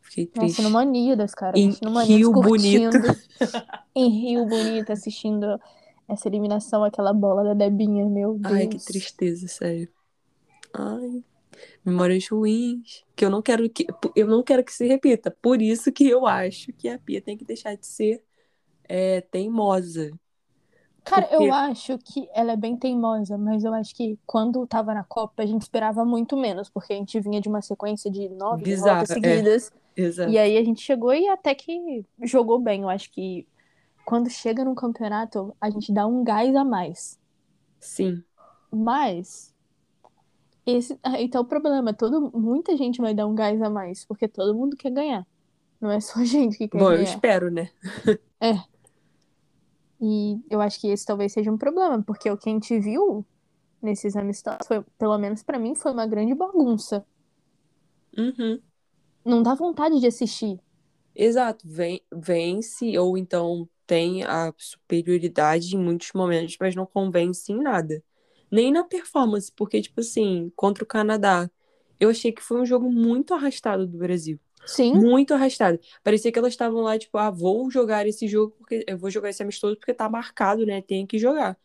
[0.00, 0.58] Fiquei triste.
[0.58, 1.58] Nossa, numa Unidas, cara.
[1.58, 1.70] Em
[2.06, 2.96] Rio Bonito.
[3.96, 5.58] em Rio Bonito, assistindo
[6.06, 8.52] essa eliminação, aquela bola da Debinha, meu Deus.
[8.54, 9.88] Ai, que tristeza, sério.
[10.74, 11.24] Ai,
[11.84, 13.04] memórias ruins.
[13.16, 15.30] Que eu não quero que eu não quero que se repita.
[15.30, 18.22] Por isso que eu acho que a Pia tem que deixar de ser
[18.86, 20.10] é, teimosa.
[21.04, 24.94] Cara, porque- eu acho que ela é bem teimosa, mas eu acho que quando tava
[24.94, 28.28] na Copa a gente esperava muito menos, porque a gente vinha de uma sequência de
[28.30, 29.14] nove derrotas é.
[29.14, 29.72] seguidas.
[29.96, 30.30] Exato.
[30.30, 32.82] E aí a gente chegou e até que jogou bem.
[32.82, 33.46] Eu acho que
[34.04, 37.18] quando chega num campeonato, a gente dá um gás a mais.
[37.78, 38.22] Sim.
[38.72, 39.54] Mas
[40.66, 44.26] esse aí tá o problema, todo muita gente vai dar um gás a mais, porque
[44.26, 45.26] todo mundo quer ganhar.
[45.80, 47.02] Não é só a gente que quer Bom, eu ganhar.
[47.02, 47.70] espero, né?
[50.04, 53.26] E eu acho que esse talvez seja um problema, porque o que a gente viu
[53.82, 57.06] nesses amistosos, foi, pelo menos pra mim, foi uma grande bagunça.
[58.18, 58.62] Uhum.
[59.22, 60.58] Não dá vontade de assistir.
[61.14, 61.66] Exato.
[61.68, 68.02] Ven- Vence ou então tem a superioridade em muitos momentos, mas não convence em nada.
[68.50, 71.50] Nem na performance, porque, tipo assim, contra o Canadá,
[72.00, 74.38] eu achei que foi um jogo muito arrastado do Brasil.
[74.66, 75.78] Sim, Muito arrastado.
[76.02, 79.30] Parecia que elas estavam lá, tipo, ah, vou jogar esse jogo porque eu vou jogar
[79.30, 80.80] esse amistoso porque tá marcado, né?
[80.80, 81.56] Tem que jogar.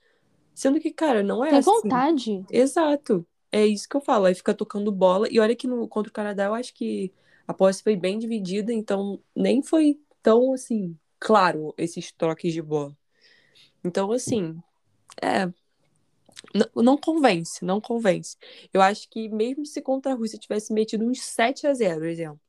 [0.54, 1.70] Sendo que, cara, não é tem assim.
[1.70, 2.46] vontade.
[2.52, 3.26] Exato.
[3.52, 4.26] É isso que eu falo.
[4.26, 5.28] Aí fica tocando bola.
[5.32, 7.14] E olha que no, contra o Canadá eu acho que
[7.48, 12.96] a posse foi bem dividida, então nem foi tão assim, claro, esses troques de bola.
[13.84, 14.58] Então, assim,
[15.22, 15.48] é.
[16.54, 18.38] Não, não convence, não convence.
[18.74, 22.40] Eu acho que mesmo se contra a Rússia tivesse metido uns 7 a 0 exemplo,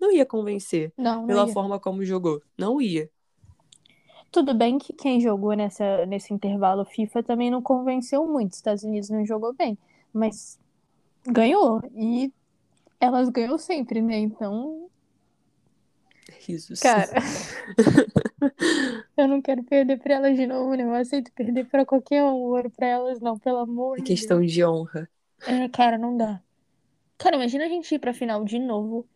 [0.00, 1.56] não ia convencer Não, não pela ia.
[1.56, 2.42] forma como jogou.
[2.58, 3.10] Não ia.
[4.30, 8.52] Tudo bem que quem jogou nessa, nesse intervalo FIFA também não convenceu muito.
[8.52, 9.78] Os Estados Unidos não jogou bem,
[10.12, 10.58] mas
[11.26, 11.82] ganhou.
[11.94, 12.32] E
[13.00, 14.18] elas ganham sempre, né?
[14.18, 14.90] Então,
[16.46, 16.80] Risos.
[16.80, 17.12] cara,
[19.16, 20.82] eu não quero perder pra elas de novo, né?
[20.84, 22.34] Eu aceito perder pra qualquer um.
[22.34, 25.10] Ouro pra elas, não, pelo amor É de questão de honra.
[25.46, 25.60] Deus.
[25.64, 26.42] É, cara, não dá.
[27.18, 29.08] Cara, imagina a gente ir pra final de novo.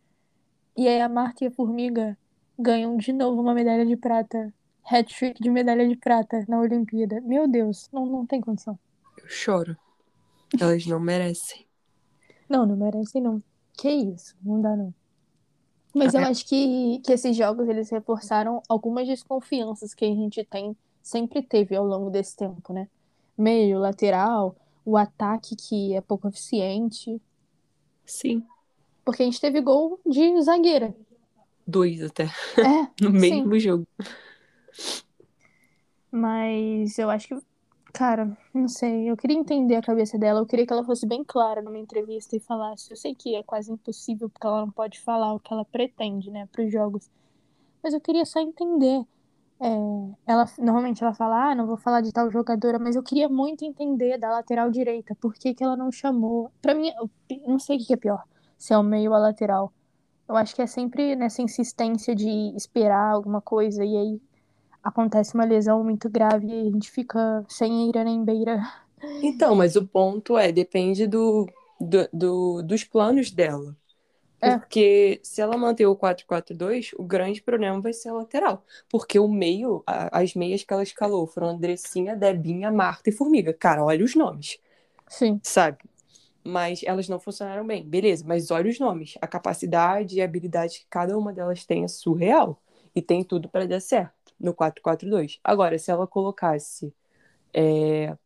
[0.80, 2.18] E aí a Marta e a Formiga
[2.58, 4.52] ganham de novo uma medalha de prata.
[4.84, 7.20] Hat-trick de medalha de prata na Olimpíada.
[7.20, 8.78] Meu Deus, não, não tem condição.
[9.16, 9.76] Eu choro.
[10.60, 11.66] Elas não merecem.
[12.48, 13.42] Não, não merecem, não.
[13.74, 14.94] Que isso, não dá, não.
[15.94, 16.24] Mas eu É.
[16.24, 21.74] acho que, que esses jogos, eles reforçaram algumas desconfianças que a gente tem, sempre teve
[21.76, 22.88] ao longo desse tempo, né?
[23.36, 27.20] Meio, lateral, o ataque que é pouco eficiente.
[28.04, 28.46] Sim.
[29.04, 30.94] Porque a gente teve gol de zagueira.
[31.66, 32.24] Dois até.
[32.24, 33.44] É, No sim.
[33.44, 33.86] mesmo jogo.
[36.10, 37.38] Mas eu acho que,
[37.92, 39.08] cara, não sei.
[39.10, 40.40] Eu queria entender a cabeça dela.
[40.40, 42.90] Eu queria que ela fosse bem clara numa entrevista e falasse.
[42.90, 46.30] Eu sei que é quase impossível porque ela não pode falar o que ela pretende,
[46.30, 47.08] né, para os jogos.
[47.82, 49.04] Mas eu queria só entender.
[49.62, 49.66] É,
[50.26, 53.62] ela normalmente ela fala, ah, não vou falar de tal jogadora, mas eu queria muito
[53.62, 55.14] entender da lateral direita.
[55.14, 56.50] Por que que ela não chamou?
[56.62, 57.10] Pra mim, eu
[57.46, 58.24] não sei o que que é pior,
[58.60, 59.72] se é o meio ou a lateral.
[60.28, 64.22] Eu acho que é sempre nessa insistência de esperar alguma coisa e aí
[64.82, 68.60] acontece uma lesão muito grave e a gente fica sem eira nem beira.
[69.22, 71.46] Então, mas o ponto é, depende do,
[71.80, 73.76] do, do- dos planos dela.
[74.40, 74.60] É.
[74.60, 78.64] Porque se ela manter o 4-4-2, o grande problema vai ser a lateral.
[78.90, 83.54] Porque o meio, a- as meias que ela escalou foram Andressinha, Debinha, Marta e Formiga.
[83.54, 84.58] Cara, olha os nomes,
[85.08, 85.42] Sim.
[85.42, 85.78] sabe?
[86.44, 87.84] Mas elas não funcionaram bem.
[87.84, 89.14] Beleza, mas olha os nomes.
[89.20, 92.60] A capacidade e a habilidade que cada uma delas tem é surreal.
[92.94, 95.38] E tem tudo para dar certo no 4-4-2.
[95.44, 96.92] Agora, se ela colocasse
[97.54, 98.16] é,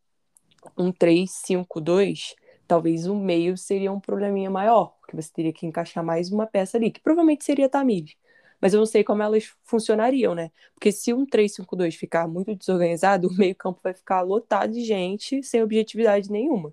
[0.76, 2.34] um 3-5-2,
[2.66, 6.76] talvez o meio seria um probleminha maior, porque você teria que encaixar mais uma peça
[6.76, 8.14] ali, que provavelmente seria a Tamires.
[8.60, 10.50] Mas eu não sei como elas funcionariam, né?
[10.74, 15.62] Porque se um 3-5-2 ficar muito desorganizado, o meio-campo vai ficar lotado de gente sem
[15.62, 16.72] objetividade nenhuma.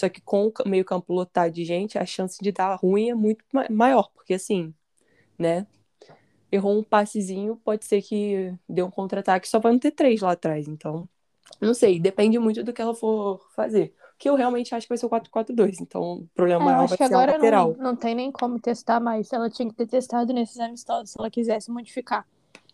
[0.00, 3.44] Só que com o meio-campo lotado de gente, a chance de dar ruim é muito
[3.52, 4.74] ma- maior, porque assim,
[5.38, 5.66] né?
[6.52, 10.32] Errou um passezinho, pode ser que dê um contra-ataque, só vai não ter três lá
[10.32, 10.66] atrás.
[10.68, 11.08] Então,
[11.60, 13.94] não sei, depende muito do que ela for fazer.
[14.18, 15.80] Que eu realmente acho que vai ser o 4-4-2.
[15.80, 17.76] Então, o problema É, maior acho vai que ser agora lateral.
[17.76, 19.32] não, não tem nem como testar mais.
[19.32, 22.26] Ela tinha que ter testado nesses amistosos se ela quisesse modificar.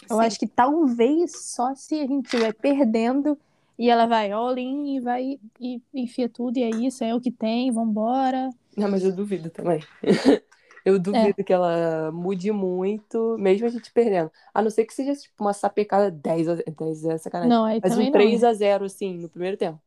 [0.09, 0.27] Eu Sim.
[0.27, 3.39] acho que talvez só se a gente estiver perdendo
[3.79, 7.21] e ela vai all in e vai e enfia tudo e é isso, é o
[7.21, 8.51] que tem, vambora.
[8.77, 9.81] Não, mas eu duvido também.
[10.87, 14.31] Eu duvido que ela mude muito, mesmo a gente perdendo.
[14.55, 17.51] A não ser que seja tipo uma sapecada 10 a 10 é sacanagem.
[17.51, 18.13] Não, aí Mas um não.
[18.13, 19.81] 3 a 0 assim, no primeiro tempo.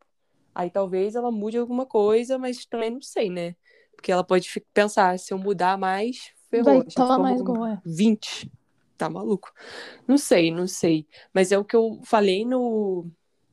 [0.54, 3.56] Aí talvez ela mude alguma coisa, mas também não sei, né?
[3.96, 6.66] Porque ela pode pensar, se eu mudar mais, ferrou.
[6.66, 7.82] Vai tomar toma mais gol, é.
[7.86, 8.52] 20.
[8.98, 9.54] Tá maluco?
[10.06, 11.08] Não sei, não sei.
[11.34, 13.10] Mas é o que eu falei no,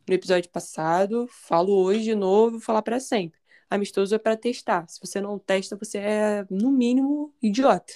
[0.09, 3.39] no episódio passado, falo hoje de novo, vou falar pra sempre.
[3.69, 4.87] Amistoso é pra testar.
[4.89, 7.95] Se você não testa, você é, no mínimo, idiota.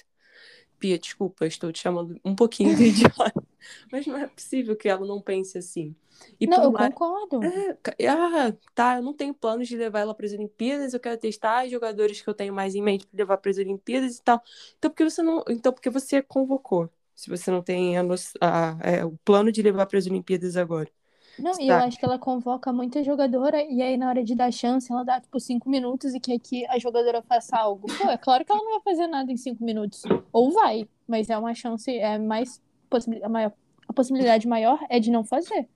[0.79, 3.43] Pia, desculpa, estou te chamando um pouquinho de idiota.
[3.91, 5.95] Mas não é possível que ela não pense assim.
[6.39, 7.39] E Não, eu mais- concordo.
[7.43, 11.17] é, ah, tá, eu não tenho planos de levar ela para as Olimpíadas, eu quero
[11.19, 14.21] testar os jogadores que eu tenho mais em mente para levar para as Olimpíadas e
[14.23, 14.41] tal.
[14.77, 16.89] Então, por que você não, então, por que você convocou?
[17.15, 20.57] Se você não tem a no- a- é, o plano de levar para as Olimpíadas
[20.57, 20.91] agora.
[21.41, 21.87] Não, e eu Sabe?
[21.87, 25.19] acho que ela convoca muita jogadora e aí na hora de dar chance ela dá
[25.19, 27.87] tipo cinco minutos e quer que a jogadora faça algo.
[27.97, 30.03] Pô, é claro que ela não vai fazer nada em cinco minutos.
[30.31, 33.53] Ou vai, mas é uma chance, é mais possibilidade, a, maior,
[33.87, 35.67] a possibilidade maior é de não fazer.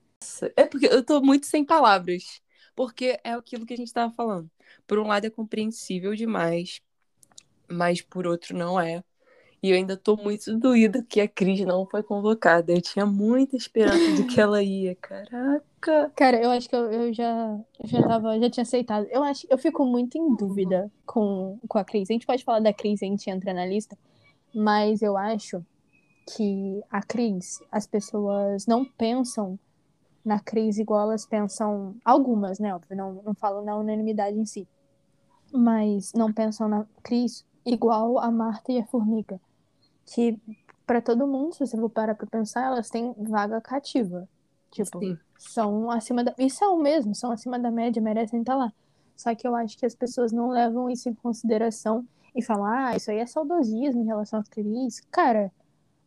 [0.56, 2.40] É porque eu tô muito sem palavras.
[2.74, 4.50] Porque é aquilo que a gente tava falando.
[4.86, 6.82] Por um lado é compreensível demais,
[7.68, 9.02] mas por outro não é.
[9.66, 12.72] E eu ainda tô muito doída que a Cris não foi convocada.
[12.72, 14.94] Eu tinha muita esperança de que ela ia.
[14.94, 16.12] Caraca.
[16.14, 19.08] Cara, eu acho que eu, eu já, já tava, já tinha aceitado.
[19.10, 22.08] Eu acho, eu fico muito em dúvida com, com a Cris.
[22.08, 23.98] A gente pode falar da Cris, a gente entra na lista,
[24.54, 25.60] mas eu acho
[26.36, 29.58] que a Cris, as pessoas não pensam
[30.24, 34.66] na Cris igual elas pensam, algumas, né, óbvio, não, não falo na unanimidade em si,
[35.52, 39.40] mas não pensam na Cris igual a Marta e a Formiga,
[40.06, 40.38] que
[40.86, 44.28] para todo mundo, se você for parar pra pensar, elas têm vaga cativa.
[44.70, 45.18] Tipo, Sim.
[45.38, 46.34] são acima da.
[46.38, 48.72] E são mesmo, são acima da média, merecem estar lá.
[49.16, 52.94] Só que eu acho que as pessoas não levam isso em consideração e falam, ah,
[52.94, 55.00] isso aí é saudosismo em relação à Cris.
[55.10, 55.50] Cara,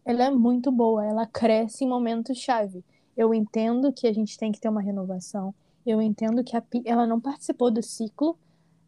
[0.06, 2.84] ela é muito boa, ela cresce em momentos-chave.
[3.18, 5.54] Eu entendo que a gente tem que ter uma renovação.
[5.86, 8.38] Eu entendo que a ela não participou do ciclo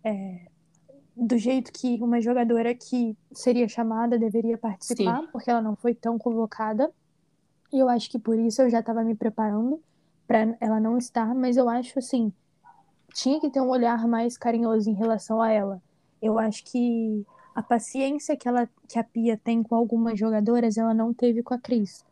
[0.03, 0.47] é,
[1.21, 5.27] do jeito que uma jogadora que seria chamada deveria participar, Sim.
[5.31, 6.91] porque ela não foi tão convocada.
[7.71, 9.79] E eu acho que por isso eu já estava me preparando
[10.27, 12.33] para ela não estar, mas eu acho assim,
[13.13, 15.79] tinha que ter um olhar mais carinhoso em relação a ela.
[16.19, 20.93] Eu acho que a paciência que ela que a Pia tem com algumas jogadoras, ela
[20.93, 22.03] não teve com a Cris.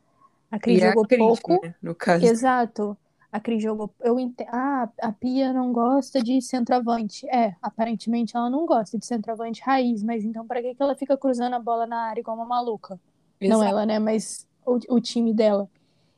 [0.52, 1.66] A Cris E é a jogou Cris, pouco.
[1.66, 2.26] né, no caso.
[2.26, 2.96] Exato.
[3.32, 3.94] A Cris jogou.
[4.00, 4.44] Eu ente...
[4.48, 7.28] Ah, a Pia não gosta de centroavante.
[7.30, 11.16] É, aparentemente ela não gosta de centroavante raiz, mas então para que que ela fica
[11.16, 13.00] cruzando a bola na área igual uma maluca?
[13.42, 13.64] Não Exato.
[13.66, 14.00] ela, né?
[14.00, 15.70] Mas o, o time dela.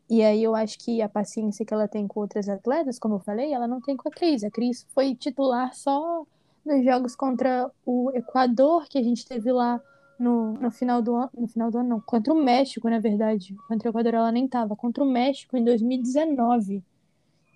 [0.10, 3.20] E aí eu acho que a paciência que ela tem com outras atletas, como eu
[3.20, 4.44] falei, ela não tem com a Cris.
[4.44, 6.26] A Cris foi titular só
[6.66, 9.82] nos jogos contra o Equador, que a gente teve lá
[10.20, 11.30] no, no final do ano.
[11.34, 12.02] No final do ano, não.
[12.02, 13.56] Contra o México, na verdade.
[13.68, 14.76] Contra o Equador ela nem tava.
[14.76, 16.84] Contra o México em 2019.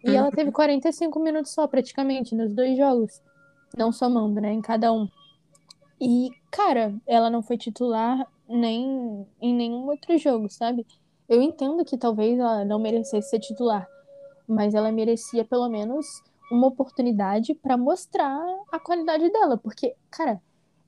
[0.06, 3.22] E ela teve 45 minutos só, praticamente, nos dois jogos.
[3.76, 4.54] Não somando, né?
[4.54, 5.08] Em cada um.
[6.00, 10.86] E, cara, ela não foi titular nem em nenhum outro jogo, sabe?
[11.28, 13.88] Eu entendo que talvez ela não merecesse ser titular,
[14.48, 16.06] mas ela merecia pelo menos
[16.52, 18.40] uma oportunidade pra mostrar
[18.72, 20.40] a qualidade dela, porque, cara,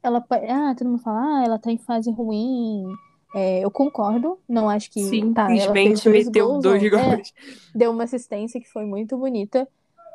[0.03, 2.85] ela ah, todo mundo fala, ah, ela tá em fase ruim.
[3.35, 5.01] É, eu concordo, não acho que
[5.33, 7.33] tá, ela fez Simplesmente meteu gols, dois ó, é, gols.
[7.75, 9.67] deu uma assistência que foi muito bonita.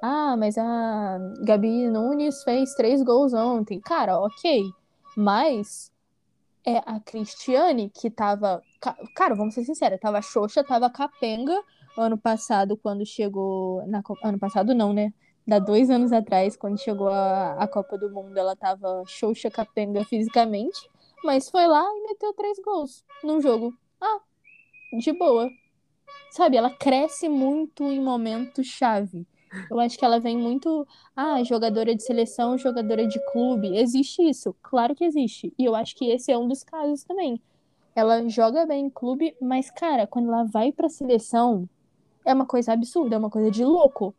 [0.03, 3.81] Ah, mas a Gabi Nunes fez três gols ontem.
[3.81, 4.63] Cara, ok.
[5.17, 5.93] Mas
[6.65, 8.63] é a Cristiane que tava.
[8.81, 11.57] ca- Cara, vamos ser sinceros, tava xoxa, tava capenga
[11.97, 13.87] ano passado, quando chegou.
[13.87, 14.03] Na...
[14.03, 15.13] Copa- Ano passado não, né?
[15.47, 20.05] Dá dois anos atrás, quando chegou a, a Copa do Mundo, ela tava xoxa, capenga
[20.05, 20.89] fisicamente.
[21.25, 23.73] Mas foi lá e meteu três gols num jogo.
[24.01, 24.21] Ah,
[24.99, 25.49] de boa.
[26.31, 29.27] Sabe, ela cresce muito em momentos chave.
[29.71, 30.87] Eu acho que ela vem muito.
[31.15, 33.77] Ah, jogadora de seleção, jogadora de clube.
[33.77, 34.57] Existe isso?
[34.63, 35.53] Claro que existe.
[35.59, 37.41] E eu acho que esse é um dos casos também.
[37.95, 41.69] Ela joga bem em clube, mas, cara, quando ela vai pra seleção,
[42.25, 44.15] é uma coisa absurda, é uma coisa de louco.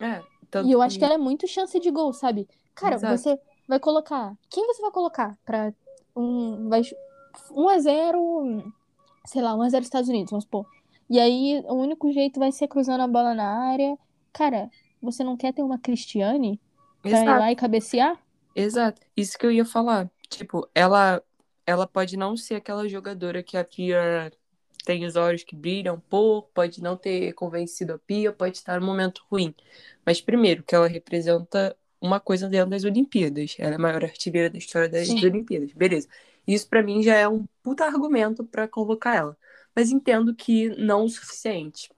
[0.00, 2.48] É, tanto E eu acho que ela é muito chance de gol, sabe?
[2.74, 3.16] Cara, Exato.
[3.16, 4.34] você vai colocar.
[4.48, 5.72] Quem você vai colocar pra
[6.16, 6.68] um.
[6.68, 6.82] Vai,
[7.50, 8.72] 1 a 0
[9.26, 10.66] sei lá, 1 a 0 Estados Unidos, vamos supor.
[11.08, 13.98] E aí o único jeito vai ser cruzando a bola na área.
[14.32, 14.70] Cara,
[15.02, 16.60] você não quer ter uma Cristiane
[17.02, 17.40] pra ir Exato.
[17.40, 18.18] lá e cabecear?
[18.54, 20.10] Exato, isso que eu ia falar.
[20.28, 21.22] Tipo, ela,
[21.66, 24.32] ela pode não ser aquela jogadora que a Pia
[24.84, 28.86] tem os olhos que brilham por, pode não ter convencido a Pia, pode estar num
[28.86, 29.54] momento ruim.
[30.04, 33.56] Mas primeiro, que ela representa uma coisa dentro das Olimpíadas.
[33.58, 35.24] Ela é a maior artilheira da história das Sim.
[35.24, 35.72] Olimpíadas.
[35.72, 36.08] Beleza.
[36.46, 39.36] Isso pra mim já é um puta argumento pra convocar ela.
[39.74, 41.90] Mas entendo que não o suficiente.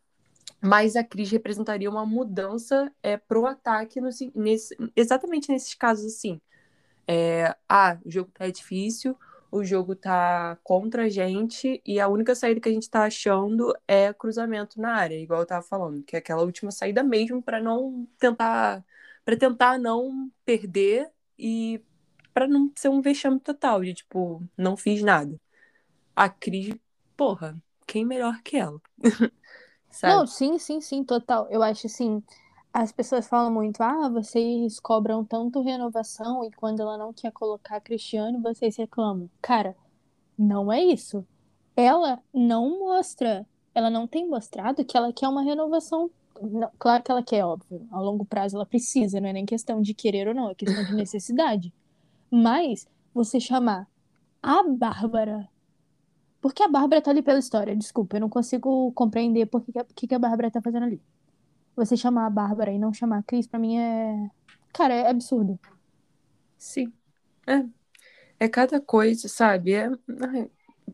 [0.60, 6.06] Mas a Cris representaria uma mudança é, pro ataque no, se- nesse, exatamente nesses casos
[6.14, 6.40] assim.
[7.06, 9.16] É, ah, o jogo tá difícil,
[9.50, 13.74] o jogo tá contra a gente e a única saída que a gente tá achando
[13.88, 17.60] é cruzamento na área, igual eu tava falando, que é aquela última saída mesmo para
[17.60, 18.84] não tentar
[19.24, 21.82] para tentar não perder e
[22.32, 25.38] para não ser um vexame total de tipo, não fiz nada.
[26.14, 26.74] A Cris,
[27.16, 27.56] porra,
[27.86, 28.80] quem melhor que ela?
[30.02, 31.46] Não, sim, sim, sim, total.
[31.50, 32.22] Eu acho assim,
[32.72, 37.76] as pessoas falam muito, ah, vocês cobram tanto renovação e quando ela não quer colocar
[37.76, 39.28] a Cristiane, vocês reclamam.
[39.42, 39.76] Cara,
[40.38, 41.26] não é isso.
[41.76, 46.10] Ela não mostra, ela não tem mostrado que ela quer uma renovação.
[46.42, 47.86] Não, claro que ela quer, óbvio.
[47.90, 50.84] A longo prazo ela precisa, não é nem questão de querer ou não, é questão
[50.84, 51.72] de necessidade.
[52.30, 53.88] Mas você chamar
[54.42, 55.48] a Bárbara
[56.42, 60.08] porque a Bárbara tá ali pela história, desculpa, eu não consigo compreender por que, que
[60.08, 61.00] que a Bárbara tá fazendo ali.
[61.76, 64.28] Você chamar a Bárbara e não chamar a Cris, pra mim é.
[64.72, 65.56] Cara, é absurdo.
[66.58, 66.92] Sim.
[67.46, 67.64] É.
[68.40, 69.72] É cada coisa, sabe?
[69.72, 69.88] É...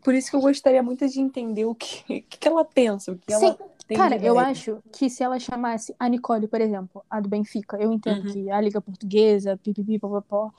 [0.02, 3.16] Por isso que eu gostaria muito de entender o que, que que ela pensa, o
[3.18, 7.02] que ela Sim, tem Cara, eu acho que se ela chamasse a Nicole, por exemplo,
[7.08, 8.32] a do Benfica, eu entendo Uhum.
[8.32, 10.50] que a Liga Portuguesa, pipipi, popopó.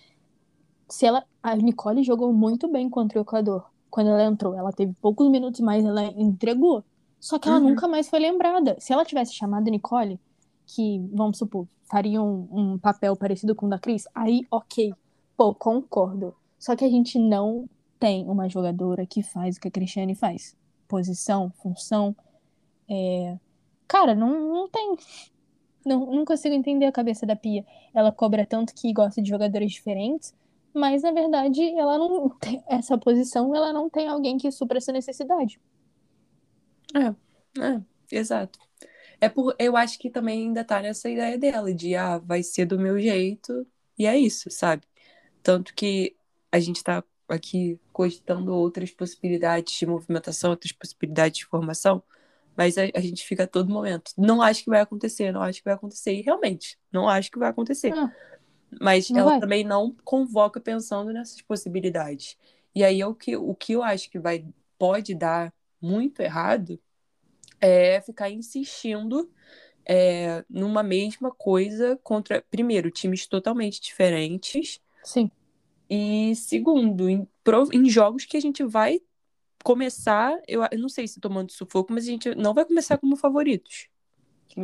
[0.87, 1.23] Se ela.
[1.43, 3.65] A Nicole jogou muito bem contra o Equador.
[3.89, 6.83] Quando ela entrou, ela teve poucos minutos mais, ela entregou.
[7.19, 7.69] Só que ela Uhum.
[7.69, 8.75] nunca mais foi lembrada.
[8.79, 10.19] Se ela tivesse chamado a Nicole,
[10.65, 14.93] que, vamos supor, faria um, um papel parecido com o da Cris, aí, ok.
[15.37, 16.35] Pô, concordo.
[16.57, 17.67] Só que a gente não
[17.99, 20.55] tem uma jogadora que faz o que a Cristiane faz.
[20.87, 22.15] Posição, função.
[22.89, 23.37] É...
[23.87, 24.95] Cara, não, não tem.
[25.85, 27.65] Não, não consigo entender a cabeça da Pia.
[27.93, 30.33] Ela cobra tanto que gosta de jogadores diferentes,
[30.73, 34.91] mas na verdade ela não tem essa posição, ela não tem alguém que supra essa
[34.91, 35.59] necessidade.
[36.95, 37.81] É, é.
[38.11, 38.59] Exato.
[39.21, 42.65] É por, eu acho que também ainda tá nessa ideia dela, de ah, vai ser
[42.65, 44.83] do meu jeito, e é isso, sabe?
[45.43, 46.15] Tanto que
[46.51, 52.01] a gente tá aqui cogitando outras possibilidades de movimentação, outras possibilidades de formação,
[52.55, 54.13] mas a, a, gente fica a todo momento.
[54.17, 57.37] Não acho que vai acontecer, não acho que vai acontecer, e realmente, não acho que
[57.37, 57.91] vai acontecer.
[57.91, 58.09] Ah,
[58.79, 59.39] mas não ela vai.
[59.41, 62.37] também não convoca pensando nessas possibilidades.
[62.73, 64.45] E aí o que, o que eu acho que vai,
[64.77, 66.79] pode dar muito errado
[67.59, 69.29] é ficar insistindo
[69.85, 75.29] é, numa mesma coisa contra, primeiro, times totalmente diferentes, Sim.
[75.89, 77.27] E segundo, em,
[77.73, 79.01] em jogos que a gente vai
[79.63, 83.15] começar, eu, eu não sei se tomando sufoco, mas a gente não vai começar como
[83.15, 83.89] favoritos.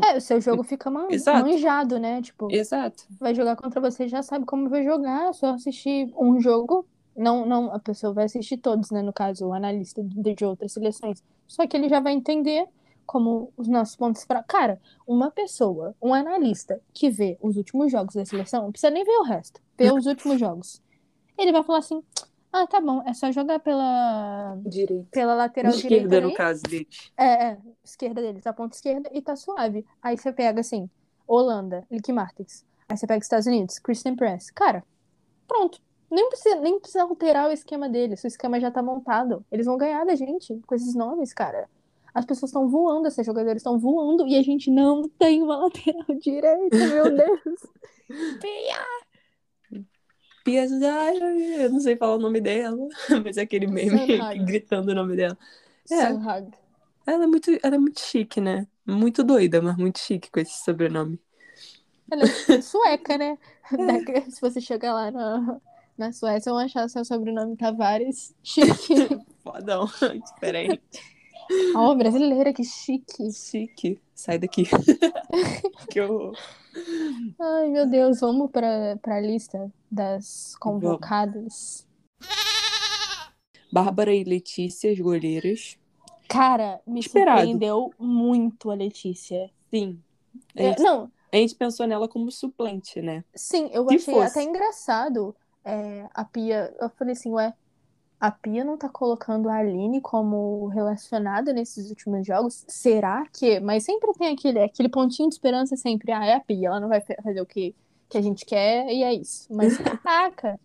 [0.03, 1.47] É, o seu jogo fica man- Exato.
[1.47, 2.21] manjado, né?
[2.21, 3.05] Tipo, Exato.
[3.19, 6.85] vai jogar contra você, já sabe como vai jogar, é só assistir um jogo.
[7.15, 9.01] Não, não, a pessoa vai assistir todos, né?
[9.01, 11.23] No caso, o analista de, de outras seleções.
[11.47, 12.67] Só que ele já vai entender
[13.05, 14.43] como os nossos pontos para.
[14.43, 19.03] Cara, uma pessoa, um analista que vê os últimos jogos da seleção, não precisa nem
[19.05, 20.81] ver o resto, vê os últimos jogos.
[21.37, 22.01] Ele vai falar assim:
[22.57, 25.07] ah, tá bom, é só jogar pela, Direito.
[25.11, 26.35] pela lateral Esquerda, direita no ali.
[26.35, 27.11] caso deles.
[27.17, 29.85] É, é, esquerda dele, tá ponta esquerda e tá suave.
[30.01, 30.89] Aí você pega assim,
[31.27, 32.63] Holanda, Lick Martins.
[32.87, 34.51] Aí você pega Estados Unidos, Christian Press.
[34.51, 34.83] Cara,
[35.45, 35.81] pronto.
[36.09, 38.23] Nem precisa, nem precisa alterar o esquema deles.
[38.23, 39.43] O esquema já tá montado.
[39.51, 41.67] Eles vão ganhar da gente com esses nomes, cara.
[42.13, 46.05] As pessoas estão voando, esses jogadores estão voando e a gente não tem uma lateral
[46.21, 47.59] direita, meu Deus.
[48.39, 48.77] Pia
[50.67, 51.25] Zahra,
[51.63, 52.77] eu não sei falar o nome dela,
[53.25, 53.99] mas é aquele meme
[54.45, 55.37] gritando o nome dela.
[55.91, 56.19] É.
[57.07, 58.67] Ela é muito, ela é muito chique, né?
[58.85, 61.19] Muito doida, mas muito chique com esse sobrenome.
[62.11, 62.27] Ela é
[62.61, 63.37] sueca, né?
[63.71, 65.61] Da- Se você chegar lá na,
[65.97, 68.35] na Suécia, vão achar seu sobrenome Tavares.
[68.43, 68.93] Chique.
[69.43, 69.85] Fodão,
[70.23, 71.14] diferente.
[71.75, 73.31] Ó, brasileira, que chique.
[73.31, 73.99] Chique.
[74.13, 74.63] Sai daqui.
[75.91, 76.37] que horror.
[77.39, 81.85] Ai, meu Deus, vamos pra, pra lista das convocadas.
[83.71, 85.77] Bárbara e Letícia, as goleiras.
[86.27, 87.39] Cara, me Esperado.
[87.39, 89.49] surpreendeu muito a Letícia.
[89.69, 89.99] Sim.
[90.57, 93.23] A É, gente, não, a gente pensou nela como suplente, né?
[93.35, 94.39] sim, eu Se achei fosse.
[94.39, 96.73] até engraçado é, a Pia.
[96.79, 97.53] Eu falei assim, ué,
[98.27, 102.65] a Pia não tá colocando a Aline como relacionada nesses últimos jogos?
[102.67, 103.59] Será que?
[103.59, 106.11] Mas sempre tem aquele, aquele pontinho de esperança sempre.
[106.11, 107.75] Ah, é a Pia, ela não vai fa- fazer o que,
[108.09, 109.47] que a gente quer e é isso.
[109.53, 110.59] Mas, caraca,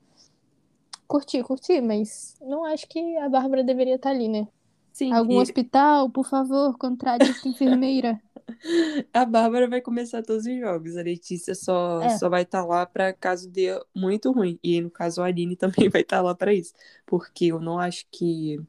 [1.06, 4.48] curti, curti, mas não acho que a Bárbara deveria estar ali, né?
[4.92, 5.10] Sim.
[5.10, 8.20] Algum e hospital, por favor, contrate essa enfermeira.
[9.12, 10.96] a Bárbara vai começar todos os jogos.
[10.96, 12.18] A Letícia só, É.
[12.18, 14.58] só vai estar lá para caso dê muito ruim.
[14.62, 15.56] E no caso a Aline
[15.88, 16.72] também vai estar lá para isso.
[17.06, 18.60] Porque eu não acho que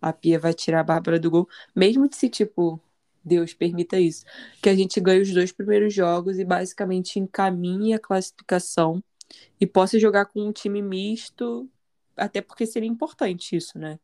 [0.00, 1.48] a Pia vai tirar a Bárbara do gol.
[1.74, 2.80] Mesmo que se, tipo,
[3.24, 4.24] Deus permita isso.
[4.62, 9.02] Que a gente ganhe os dois primeiros jogos e basicamente encaminhe a classificação
[9.60, 11.68] e possa jogar com um time misto.
[12.16, 13.98] Até porque seria importante isso, né?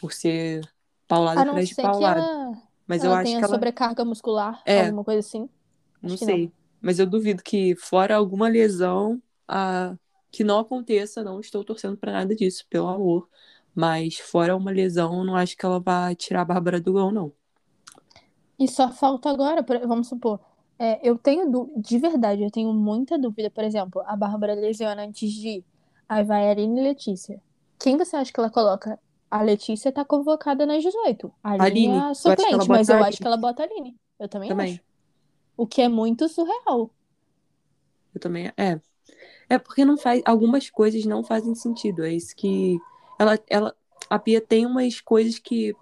[0.00, 0.62] Por ser
[1.06, 1.82] paulada A não atrás de ser
[2.86, 2.96] paulada.
[2.98, 3.44] ela, Mas eu acho que ela.
[3.44, 4.74] sobrecarga muscular, É.
[4.74, 5.48] alguma coisa assim.
[6.02, 6.42] Não Acho que não.
[6.42, 6.52] sei.
[6.80, 9.96] Mas eu duvido que, fora alguma lesão, a...
[10.30, 13.28] que não aconteça, não estou torcendo pra nada disso, pelo amor.
[13.74, 17.34] Mas fora uma lesão, não acho que ela vai tirar a Bárbara do gol, não.
[18.58, 20.40] E só falta agora, vamos supor,
[20.78, 25.02] é, eu tenho, dú- de verdade, eu tenho muita dúvida, por exemplo, a Bárbara lesiona
[25.04, 25.64] antes de ir,
[26.08, 27.40] aí vai a Aline e Letícia.
[27.78, 28.98] Quem você acha que ela coloca?
[29.34, 31.34] A Letícia tá convocada nas 18.
[31.42, 33.96] A Aline é a suplente, mas eu acho que ela bota a Aline.
[34.16, 34.74] Eu também, Também.
[34.74, 34.80] acho.
[35.56, 36.88] O que é muito surreal.
[38.14, 38.52] Eu também.
[38.56, 38.80] É.
[39.48, 40.22] É porque não faz.
[40.24, 42.04] Algumas coisas não fazem sentido.
[42.04, 42.78] É isso que.
[43.18, 43.76] Ela, ela,
[44.08, 45.74] a Pia tem umas coisas que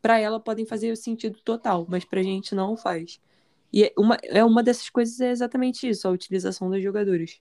[0.00, 3.20] pra ela podem fazer sentido total, mas pra gente não faz.
[3.72, 7.40] E é uma, é uma dessas coisas é exatamente isso, a utilização dos jogadores.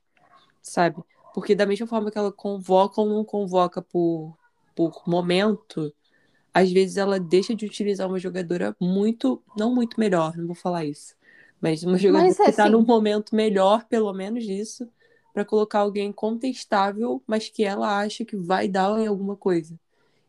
[0.64, 1.04] Sabe?
[1.32, 4.36] Porque da mesma forma que ela convoca ou não convoca por,
[4.76, 5.94] por momento,
[6.54, 10.86] às vezes ela deixa de utilizar uma jogadora muito, não muito melhor, não vou falar
[10.86, 11.16] isso,
[11.62, 14.90] mas uma jogadora Mas, que tá assim- num momento melhor, pelo menos disso,
[15.34, 19.80] pra colocar alguém contestável, mas que ela acha que vai dar em alguma coisa.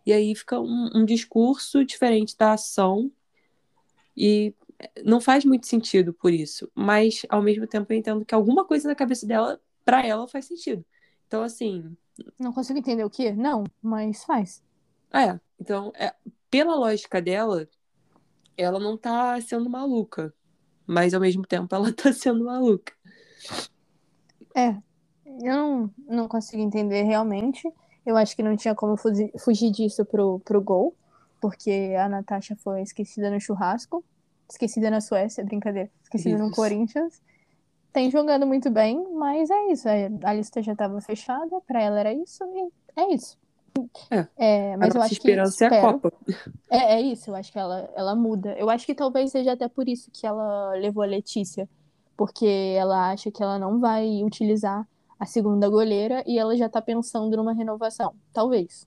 [0.07, 3.11] E aí fica um, um discurso diferente da ação
[4.17, 4.55] e
[5.05, 8.89] não faz muito sentido por isso, mas ao mesmo tempo eu entendo que alguma coisa
[8.89, 10.85] na cabeça dela, pra ela, faz sentido.
[11.33, 11.97] Então, assim,
[12.39, 13.33] Não consigo entender o que?
[13.33, 14.63] Não, mas faz.
[15.15, 15.39] é.
[15.61, 16.15] Então, é,
[16.51, 17.69] pela lógica dela,
[18.57, 20.35] ela não tá sendo maluca,
[20.87, 22.95] mas ao mesmo tempo ela tá sendo maluca.
[24.55, 24.71] É,
[25.43, 27.63] eu não, não consigo entender realmente.
[28.05, 30.95] Eu acho que não tinha como fugi- fugir disso pro, pro gol,
[31.41, 34.05] porque a Natasha foi esquecida no churrasco.
[34.51, 36.57] esquecida na Suécia, brincadeira, esquecida no Isso.
[36.57, 37.21] Corinthians.
[37.93, 39.89] Tem jogando muito bem, mas é isso.
[39.89, 43.37] é, A lista já estava fechada, pra ela era isso, e é isso.
[44.11, 44.27] É.
[44.37, 46.13] É, mas a eu acho que esperança é a espero- Copa.
[46.71, 48.55] É, é isso, eu acho que ela, ela muda.
[48.59, 51.69] Eu acho que talvez seja até por isso que ela levou a Letícia,
[52.17, 54.87] porque ela acha que ela não vai utilizar
[55.19, 58.15] a segunda goleira e ela já tá pensando numa renovação.
[58.33, 58.87] Talvez.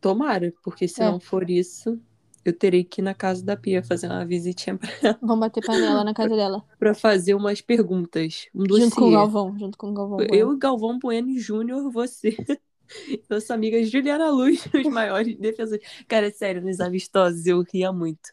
[0.00, 1.10] Tomara, porque se É.
[1.10, 1.98] não for isso,
[2.44, 4.88] eu terei que ir na casa da Pia fazer uma visitinha pra,
[5.22, 6.64] Vamos bater panela na casa dela.
[6.78, 8.48] pra fazer umas perguntas.
[8.54, 9.10] Um Junto com o dossiê.
[9.10, 10.20] Galvão, junto com o Galvão.
[10.30, 12.36] Eu e Galvão Bueno Júnior, você.
[13.30, 15.82] Nossa amiga Juliana Luz, os maiores defensores.
[16.06, 18.30] Cara, sério, nos amistosos eu ria muito.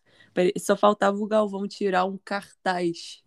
[0.58, 3.24] Só faltava o Galvão tirar um cartaz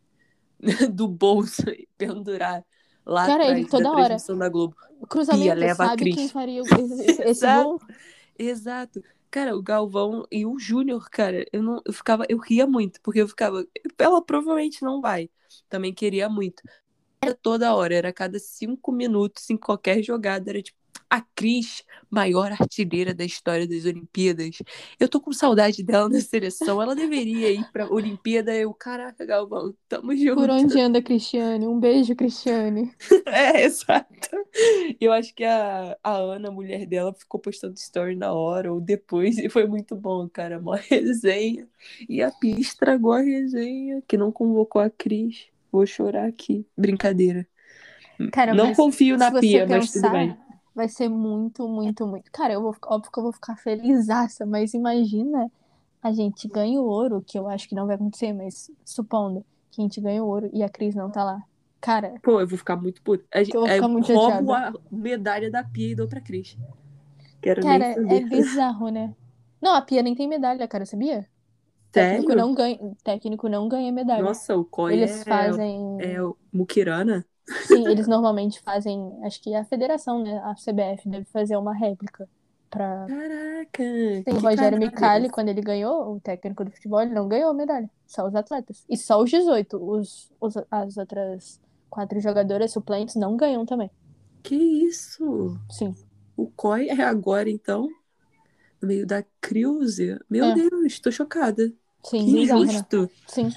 [0.93, 2.65] do bolso e pendurar
[3.05, 4.17] lá Cara, ele atrás toda da hora.
[4.39, 4.77] da Globo.
[5.09, 6.15] Cruzamento, Pia, leva a sabe Cris.
[6.15, 7.79] quem faria esse, esse, Exato.
[8.39, 9.03] Exato.
[9.35, 13.21] Cara, o Galvão e o Júnior, cara, eu não, eu ficava, eu ria muito, porque
[13.21, 13.67] eu ficava,
[13.99, 15.29] ela provavelmente não vai.
[15.69, 16.63] Também queria muito.
[17.23, 20.79] Era toda hora, era cada cinco minutos, em qualquer jogada, era tipo,
[21.15, 24.59] a Cris, maior artilheira da história das Olimpíadas.
[24.99, 26.83] Eu tô com saudade dela na seleção.
[26.83, 28.53] Ela deveria ir pra Olimpíada.
[28.53, 30.41] Eu, caraca, Galvão, tamo junto.
[30.41, 31.69] Por onde anda, Cristiane?
[31.69, 32.93] Um beijo, Cristiane.
[33.27, 34.37] É, exato.
[35.01, 38.81] Eu acho que a, a Ana, a mulher dela, ficou postando story na hora ou
[38.81, 40.61] depois e foi muito bom, cara.
[40.61, 41.67] Mó resenha.
[42.09, 45.47] E a Pia estragou a resenha, que não convocou a Cris.
[45.73, 46.67] Vou chorar aqui.
[46.77, 47.47] Brincadeira.
[48.33, 50.37] Cara, não confio na Pia, mas tudo pensar, bem.
[50.75, 52.31] Vai ser muito, muito, muito.
[52.33, 55.51] Cara, eu vou, óbvio que eu vou ficar felizaça, mas imagina
[56.03, 59.81] a gente ganha o ouro, que eu acho que não vai acontecer, mas supondo que
[59.81, 61.43] a gente ganha o ouro e a Cris não tá lá.
[61.81, 63.25] Cara, Pô, eu vou ficar muito puto.
[63.33, 64.53] A gente- Eu vou é, ficar muito roubo chateada.
[64.53, 66.57] a medalha da Pia e dou pra Cris.
[67.43, 69.15] Quero cara, é bizarro, né?
[69.61, 71.29] Não, a Pia nem tem medalha, cara, sabia?
[71.93, 72.37] Técnico Sério?
[72.37, 74.39] não ganha, técnico não ganha medalha.
[74.39, 76.07] Nossa, o COI Eles é, fazem.
[76.15, 77.27] é o Mukirana?
[77.67, 79.13] Sim, eles normalmente fazem.
[79.23, 80.39] Acho que a federação, né?
[80.45, 82.29] A CBF deve fazer uma réplica
[82.71, 83.07] pra.
[83.07, 84.23] Caraca!
[84.25, 84.79] Tem o Rogério.
[84.79, 87.91] Micali, quando ele ganhou, o técnico do futebol, ele não ganhou medalha.
[88.07, 88.85] Só os atletas.
[88.89, 89.77] E só os 18.
[89.77, 93.91] Os, os, as outras quatro jogadoras suplentes não ganham também.
[94.43, 95.59] Que isso?
[95.71, 95.95] Sim.
[96.37, 97.89] O COI é agora, então?
[98.81, 100.19] No meio da crise?
[100.29, 100.55] Meu É.
[100.55, 101.73] Deus, tô chocada.
[102.05, 102.41] Sim, Que né?
[102.43, 103.11] injusto.
[103.27, 103.51] Sim.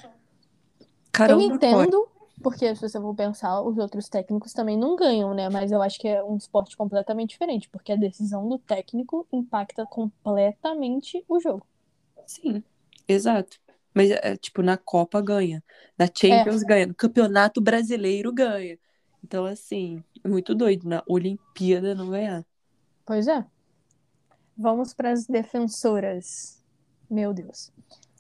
[1.12, 2.08] Caramba, Eu entendo,
[2.42, 5.50] porque se você for pensar, os outros técnicos também não ganham, né?
[5.50, 9.86] Mas eu acho que é um esporte completamente diferente, porque a decisão do técnico impacta
[9.86, 11.66] completamente o jogo.
[12.26, 12.64] Sim,
[13.08, 13.60] exato.
[13.94, 15.64] Mas, é, tipo, na Copa ganha.
[15.98, 16.86] Na Champions ganha.
[16.86, 18.78] No Campeonato Brasileiro ganha.
[19.24, 20.88] Então, assim, é muito doido.
[20.88, 22.46] Na Olimpíada não ganhar.
[23.04, 23.44] Pois é.
[24.56, 26.64] Vamos para as defensoras.
[27.10, 27.72] Meu Deus.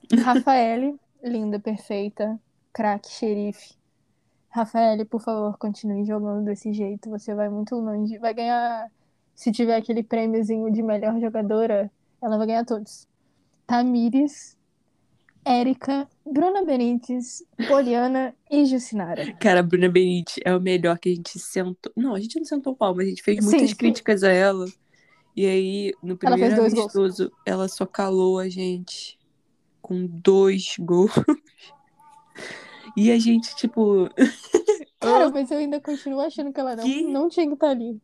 [0.23, 2.39] Rafaele, linda, perfeita,
[2.73, 3.77] craque, xerife.
[4.49, 7.09] Rafaele, por favor, continue jogando desse jeito.
[7.09, 8.17] Você vai muito longe.
[8.17, 8.89] Vai ganhar.
[9.35, 11.91] Se tiver aquele prêmiozinho de melhor jogadora,
[12.21, 13.07] ela vai ganhar todos.
[13.67, 14.57] Tamires,
[15.45, 19.31] Érica, Bruna Benítez, Poliana e Jucinara.
[19.33, 21.91] Cara, a Bruna Benite é o melhor que a gente sentou.
[21.95, 23.51] Não, a gente não sentou pau, mas a gente fez Sim.
[23.51, 24.65] muitas críticas a ela.
[25.35, 29.19] E aí, no primeiro amistoso, ela só calou a gente
[29.81, 31.11] com dois gols.
[32.97, 34.09] E a gente, tipo.
[34.99, 37.03] Cara, mas eu ainda continuo achando que ela não, Que?
[37.03, 38.01] não tinha que estar ali.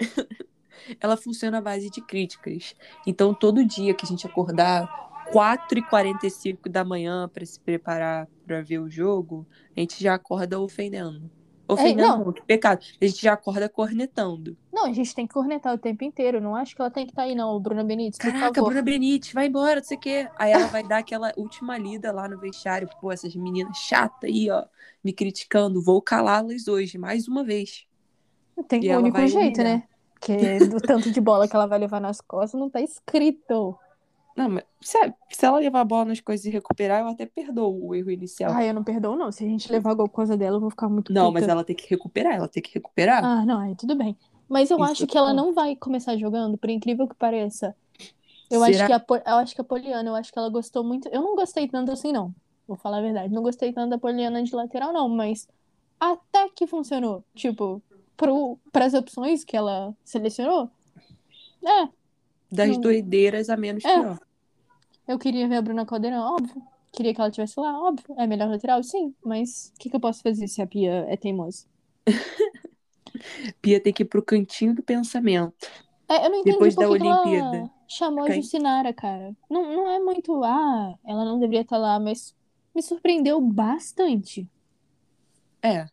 [0.98, 2.74] ela funciona à base de críticas.
[3.06, 4.88] Então, todo dia que a gente acordar
[5.30, 9.46] 4h45 da manhã para se preparar para ver o jogo,
[9.76, 11.30] a gente já acorda ofendendo.
[11.66, 12.24] Ofendendo, não.
[12.26, 12.84] não, que pecado.
[13.00, 14.56] A gente já acorda cornetando.
[14.72, 16.40] Não, a gente tem que cornetar o tempo inteiro.
[16.40, 18.62] Não acho que ela tem que estar aí, não, Bruna Benítez, por Caraca.
[18.62, 20.28] Bruna Benite, vai embora, não sei o quê.
[20.36, 22.88] Aí ela vai dar aquela última lida lá no vestiário.
[23.00, 24.64] Pô, essas meninas chatas aí, ó,
[25.02, 25.82] me criticando.
[25.82, 27.86] Vou calá-las hoje, mais uma vez.
[28.68, 29.78] Tem o único jeito, humilhar.
[29.78, 29.88] né?
[30.14, 33.78] Porque do tanto de bola que ela vai levar nas costas, não tá escrito.
[34.36, 34.98] Não, mas se,
[35.30, 38.52] se ela levar a bola nas coisas e recuperar, eu até perdoo o erro inicial.
[38.52, 39.30] Ah, eu não perdoo, não.
[39.30, 41.40] Se a gente levar gol por causa dela, eu vou ficar muito não, puta.
[41.40, 43.24] mas ela tem que recuperar, ela tem que recuperar.
[43.24, 44.16] Ah, não, aí tudo bem.
[44.48, 45.36] Mas eu Isso acho é que ela bom.
[45.36, 47.74] não vai começar jogando, por incrível que pareça.
[48.50, 48.68] Eu Será?
[48.68, 51.08] acho que a, eu acho que a Poliana, eu acho que ela gostou muito.
[51.08, 52.34] Eu não gostei tanto assim, não.
[52.66, 53.32] Vou falar a verdade.
[53.32, 55.48] Não gostei tanto da Poliana de lateral, não, mas
[55.98, 57.24] até que funcionou.
[57.34, 57.82] Tipo,
[58.16, 60.70] pro, pras opções que ela selecionou.
[61.64, 61.88] É,
[62.54, 64.00] Das doideiras a menos É.
[64.00, 64.18] pior.
[65.08, 66.62] eu queria ver a Bruna Caldeirão, óbvio.
[66.92, 68.14] Queria que ela estivesse lá, óbvio.
[68.18, 69.14] É melhor lateral, sim.
[69.24, 71.66] Mas o que, que eu posso fazer se a Pia é teimosa?
[73.60, 75.66] Pia tem que ir pro cantinho do pensamento.
[76.08, 77.70] É, eu não entendi Depois da que ela Olimpíada.
[77.88, 78.42] chamou a Quem?
[78.42, 79.34] Jucinara, cara.
[79.50, 82.34] Não, não é muito, ah, ela não deveria estar lá, mas
[82.74, 84.48] me surpreendeu bastante.
[85.62, 85.86] É.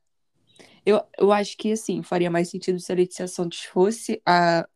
[0.85, 4.67] Eu, eu acho que, assim, faria mais sentido se a Letícia Santos fosse a,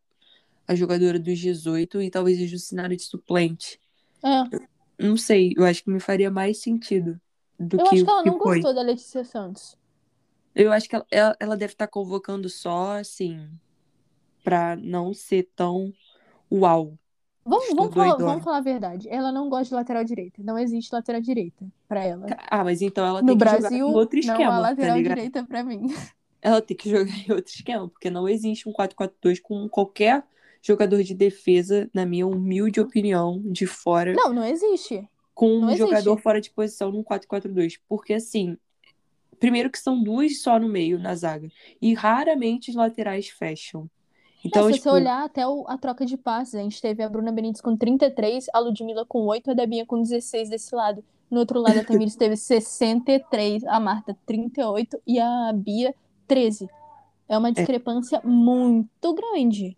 [0.67, 3.79] a jogadora dos 18 e talvez a Jucinara de suplente.
[4.23, 4.59] É.
[4.97, 7.19] Não sei, eu acho que me faria mais sentido
[7.59, 8.55] do Eu que acho que ela o que não foi.
[8.55, 9.77] gostou da Letícia Santos.
[10.53, 13.49] Eu acho que ela, ela, ela deve estar convocando só, assim,
[14.43, 15.91] pra não ser tão
[16.51, 16.97] uau.
[17.43, 19.07] Vamos, Estou vamos, falar, vamos falar a verdade.
[19.09, 20.41] Ela não gosta de lateral direita.
[20.43, 22.25] Não existe lateral direita pra ela.
[22.49, 24.59] Ah, mas então ela No tem que jogar Brasil, em outro não esquema, há tá
[24.61, 25.15] lateral ligado?
[25.15, 25.87] direita pra mim.
[26.41, 30.23] Ela tem que jogar em outro esquema, porque não existe um 4-4-2 com qualquer
[30.65, 35.07] jogador de defesa, na minha humilde opinião, de fora, Não, não existe.
[35.33, 35.77] com não um existe.
[35.87, 37.79] jogador fora de posição num 4-4-2.
[37.87, 38.57] Porque, assim,
[39.39, 41.47] primeiro que são duas só no meio, na zaga,
[41.81, 43.87] e raramente os laterais fecham.
[44.43, 47.01] Então, Não, se tipo, você olhar até o- a troca de passes, a gente teve
[47.03, 51.03] a Bruna Benítez com 33, a Ludmilla com 8, a Debinha com 16 desse lado.
[51.29, 55.93] No outro lado, a Tamires teve 63, a Marta 38 e a Bia
[56.27, 56.67] 13.
[57.27, 59.75] É uma discrepância muito grande.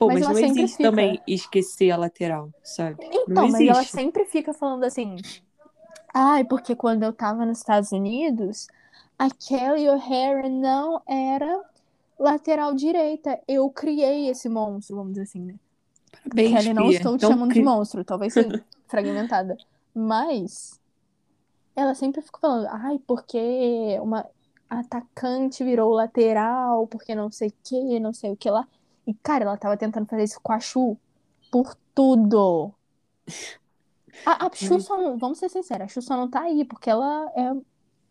[0.00, 0.80] Pô, mas mas, ela não sempre existe fica.
[0.80, 3.00] também esquecer a lateral, sabe?
[3.02, 5.24] Então, mas ela sempre fica falando assim.
[6.14, 8.66] Ai, porque quando eu tava nos Estados Unidos,
[9.18, 11.62] a Kelly O'Hara não era
[12.18, 13.40] lateral direita.
[13.48, 15.56] Eu criei esse monstro, vamos dizer assim, né?
[16.12, 18.54] Parabéns, Kelly, não estou te Então, chamando de cri- monstro, talvez seja
[18.88, 19.60] fragmentada.
[19.94, 20.80] Mas
[21.76, 24.26] ela sempre fica falando, ai, porque uma
[24.68, 28.66] atacante virou lateral, porque não sei o que, não sei o que lá.
[29.06, 30.96] E, cara, ela tava tentando fazer isso com a Chu
[31.50, 32.72] por tudo.
[34.24, 34.80] A, a Chu Hum.
[34.80, 37.52] só não, vamos ser sinceros, a Chu só não tá aí, porque ela é,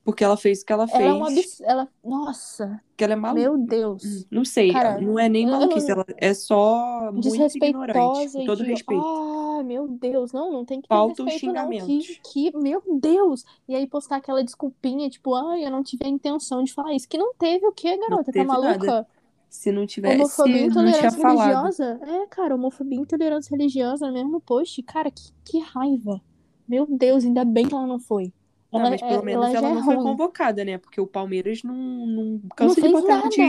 [0.04, 1.00] Porque ela fez o que ela fez.
[1.02, 1.64] ela é um absurdo.
[1.70, 3.42] Ela, nossa, Porque ela é maluca.
[3.42, 4.26] meu Deus.
[4.32, 8.70] Não sei, Cara, não é nem maluquice, ela é só muito ignorante, com todo que,
[8.72, 9.04] respeito.
[9.06, 13.46] ah, meu Deus, não, não tem que ter Faltam respeito não, que, que, meu Deus,
[13.68, 17.08] e aí postar aquela desculpinha, tipo, ai, eu não tive a intenção de falar isso,
[17.08, 18.78] que não teve o quê, garota, tá maluca?
[18.78, 19.08] nada.
[19.50, 21.48] Se não tivesse, Homofobia não tinha intolerância falado.
[21.64, 26.22] religiosa, é, cara, homofobia e intolerância religiosa no mesmo post, cara, que, que raiva,
[26.68, 28.32] meu Deus, ainda bem que ela não foi.
[28.72, 30.06] Não, Ela, mas é- pelo menos ela ela, é não foi ruim.
[30.06, 30.78] convocada, né?
[30.78, 33.30] Porque o Palmeiras não, não Não cansa de fez botar ela nada.
[33.30, 33.42] de...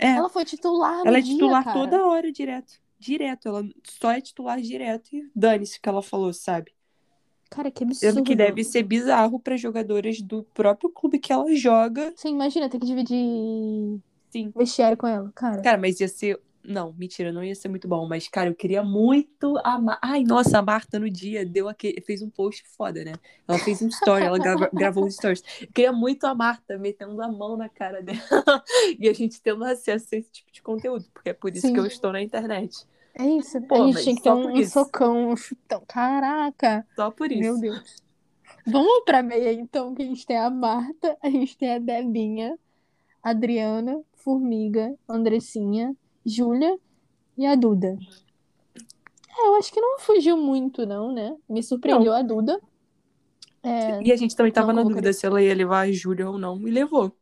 [0.00, 2.74] É, Ela foi titular ela é titular toda hora, direto.
[2.98, 6.72] Direto, ela só é titular direto e dane-se o que ela falou, sabe?
[7.48, 8.14] Cara, que absurdo.
[8.14, 12.12] Sendo que deve ser bizarro para jogadoras do próprio clube que ela joga.
[12.16, 14.00] Sim, imagina ter que dividir
[14.34, 14.52] Sim.
[14.56, 15.62] vestiário com ela, cara.
[15.62, 16.40] Cara, mas ia ser.
[16.64, 18.08] Não, mentira, não ia ser muito bom.
[18.08, 19.98] Mas, cara, eu queria muito a Mar...
[20.02, 22.00] Ai, nossa, a Marta no dia deu aquele...
[22.00, 23.12] fez um post foda, né?
[23.46, 25.42] Ela fez um story, ela grava- gravou os stories.
[25.60, 28.18] Eu queria muito a Marta metendo a mão na cara dela
[28.98, 31.74] e a gente tendo acesso a esse tipo de conteúdo, porque é por isso Sim.
[31.74, 32.86] que eu estou na internet.
[33.14, 33.60] É isso.
[33.62, 35.82] Pô, a gente tinha que ter só um, um socão, um chutão.
[35.86, 36.84] Caraca!
[36.96, 37.42] Só por isso.
[37.42, 38.02] Meu Deus.
[38.66, 42.58] Vamos pra meia, então, que a gente tem a Marta, a gente tem a Debinha,
[43.22, 45.94] a Adriana, Formiga, Andressinha,
[46.24, 46.78] Júlia
[47.38, 47.98] e a Duda.
[49.28, 51.36] É, eu acho que não fugiu muito, não, né?
[51.48, 52.60] Me surpreendeu a Duda.
[53.62, 56.28] É, E a gente também tava Não na dúvida se ela ia levar a Júlia
[56.28, 57.16] ou não, e levou.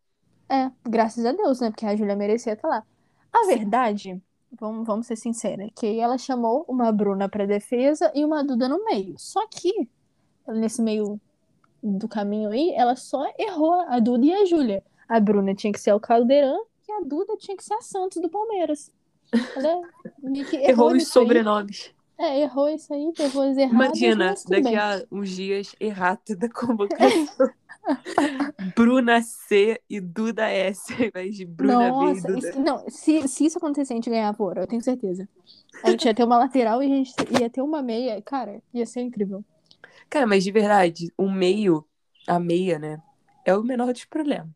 [0.48, 1.70] É, graças a Deus, né?
[1.70, 2.84] Porque a Júlia merecia estar lá.
[3.32, 4.20] A verdade,
[4.60, 8.84] vamos, vamos ser sinceros, que ela chamou uma Bruna pra defesa e uma Duda no
[8.84, 9.14] meio.
[9.18, 9.88] Só que,
[10.48, 11.20] nesse meio
[11.82, 14.84] do caminho aí, ela só errou a Duda e a Júlia.
[15.08, 16.66] A Bruna tinha que ser o Caldeirão
[16.98, 18.90] a Duda tinha que ser a Santos do Palmeiras.
[19.56, 19.82] Ela
[20.68, 21.24] Errou, errou os nisso aí.
[21.24, 21.94] sobrenomes.
[22.18, 24.76] É, errou isso aí, errou as erradas, Imagina, tudo daqui bem.
[24.76, 27.26] a uns dias, errata da convocação.
[28.76, 32.48] Bruna C e Duda S, ao invés de Bruna B Nossa, Duda.
[32.50, 35.28] isso- não, se, se isso acontecer, a gente ganhava ouro, eu tenho certeza.
[35.82, 38.20] A gente ia ter uma lateral e a gente ia ter uma meia.
[38.22, 39.44] Cara, ia ser incrível.
[40.08, 41.84] Cara, mas de verdade, o meio,
[42.28, 43.02] a meia, né,
[43.44, 44.50] é o menor dos problemas.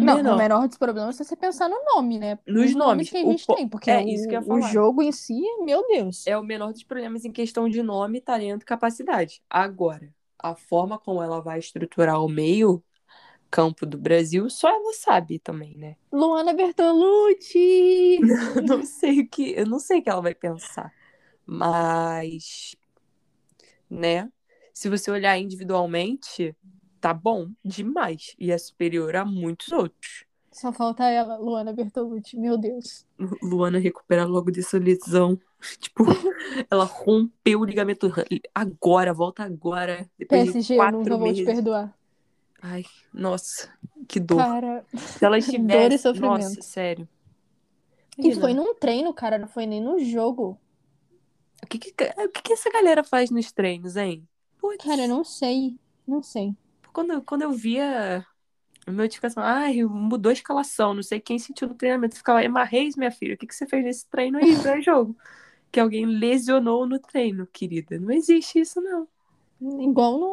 [0.00, 0.34] O não, menor.
[0.34, 2.38] o menor dos problemas é você pensar no nome, né?
[2.46, 3.10] Nos nomes.
[3.10, 4.72] que a O gente po- tem, porque é, o, isso que eu ia o falar.
[4.72, 6.26] jogo em si, meu Deus.
[6.26, 9.42] É o menor dos problemas em questão de nome, talento e capacidade.
[9.48, 12.82] Agora, a forma como ela vai estruturar o meio
[13.50, 15.96] campo do Brasil, só ela sabe também, né?
[16.12, 18.20] Luana Bertolucci!
[18.54, 20.92] Eu não sei o que, eu não sei o que ela vai pensar.
[21.46, 22.76] Mas,
[23.88, 24.30] né?
[24.72, 26.54] Se você olhar individualmente,
[27.00, 30.24] tá bom demais e é superior a muitos outros.
[30.52, 33.06] Só falta ela, Luana Bertolucci, meu Deus.
[33.18, 35.38] Lu- Luana recupera logo dessa lesão.
[35.80, 36.04] Tipo,
[36.70, 38.12] ela rompeu o ligamento
[38.54, 41.54] agora, volta agora, depois de PSG, eu quatro nunca vou te meses.
[41.54, 41.98] perdoar.
[42.62, 43.68] Ai, nossa,
[44.08, 44.38] que dor.
[44.42, 45.36] Cara, Se ela
[45.68, 46.54] dor e estivesse, sofrimento.
[46.54, 47.08] nossa, sério.
[48.16, 50.58] Imagina, foi num treino, cara, não foi nem no jogo.
[51.62, 54.26] O que, que, o que, que essa galera faz nos treinos, hein?
[54.60, 55.76] Putz, Cara, eu não sei.
[56.06, 56.54] Não sei.
[56.98, 58.26] Quando, quando eu via
[58.88, 63.10] notificação, ai, mudou a escalação, não sei quem sentiu no treinamento, ficava, Emma Reis, minha
[63.12, 65.16] filha, o que, que você fez nesse treino aí, pré-jogo?
[65.70, 67.98] que alguém lesionou no treino, querida.
[68.00, 69.06] Não existe isso, não.
[69.60, 70.26] Igual no,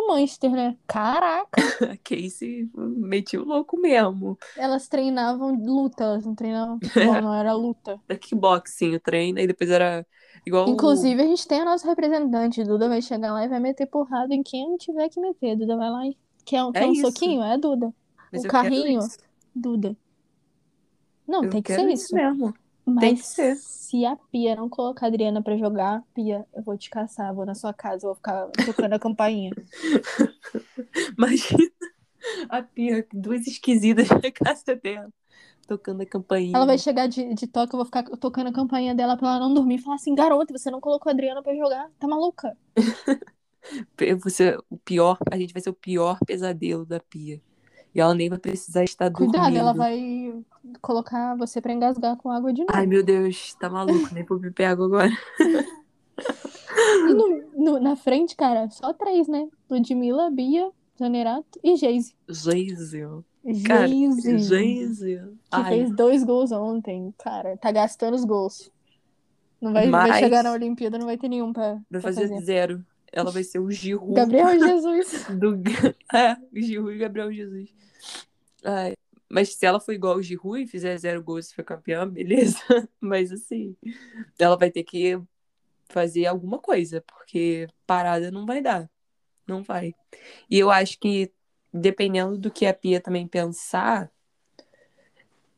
[0.00, 0.76] no Manchester, né?
[0.86, 1.60] Caraca!
[1.90, 4.38] A Casey metiu o louco mesmo.
[4.56, 8.00] Elas treinavam luta, elas não treinavam futebol, não era luta.
[8.06, 10.06] Da kickboxing o treino, e depois era
[10.46, 10.68] igual.
[10.68, 12.62] Inclusive, a gente tem a nossa representante.
[12.64, 15.56] Duda vai chegar lá e vai meter porrada em quem tiver que meter.
[15.56, 17.10] Duda vai lá e quer, um- É quer um isso.
[17.10, 17.42] soquinho?
[17.42, 17.92] É Duda.
[18.32, 19.00] Mas o carrinho?
[19.54, 19.96] Duda.
[21.26, 22.14] Não, Eu tem que ser isso isso.
[22.14, 22.54] mesmo.
[22.86, 23.56] Mas Tem que ser.
[23.56, 27.44] se a Pia não colocar a Adriana pra jogar, Pia, eu vou te caçar, vou
[27.44, 29.50] na sua casa, vou ficar tocando a campainha.
[31.18, 31.68] Imagina
[32.48, 35.12] a Pia, duas esquisitas na casa dela,
[35.66, 36.56] tocando a campainha.
[36.56, 39.40] Ela vai chegar de, de toque, eu vou ficar tocando a campainha dela pra ela
[39.40, 42.56] não dormir e falar assim: garota, você não colocou a Adriana pra jogar, tá maluca?
[44.22, 47.42] Você, o pior, a gente vai ser o pior pesadelo da Pia.
[47.96, 49.32] E ela nem vai precisar estar dormindo.
[49.32, 50.34] Cuidado, ela vai
[50.82, 52.72] colocar você pra engasgar com água de novo.
[52.74, 55.10] Ai, meu Deus, tá maluco, nem vou beber água agora.
[57.08, 59.48] E no- no- na frente, cara, só três, né?
[59.70, 62.14] Ludmilla, Bia, Zanerato e Geise.
[62.28, 63.24] Geisel.
[63.66, 64.38] Cara, Geise.
[64.38, 65.28] Geisel.
[65.28, 67.14] Que Ai, fez dois gols ontem.
[67.18, 68.70] Cara, tá gastando os gols.
[69.60, 72.28] Não vai, vai Mas- chegar na Olimpíada, não vai ter nenhum pra, vai pra fazer
[72.28, 72.44] fazer.
[72.44, 72.84] zero.
[73.12, 75.26] Ela vai ser o Giroud Gabriel Jesus.
[75.38, 75.62] do...
[76.14, 77.70] É, o Giroud e Gabriel Jesus.
[78.64, 78.94] Ai,
[79.28, 82.58] mas se ela for igual o Giroud e fizer zero gols e for campeã, beleza.
[83.00, 83.76] Mas assim,
[84.38, 85.20] ela vai ter que
[85.88, 88.88] fazer alguma coisa, porque parada não vai dar.
[89.46, 89.94] Não vai.
[90.50, 91.32] E eu acho que,
[91.72, 94.10] dependendo do que a Pia também pensar,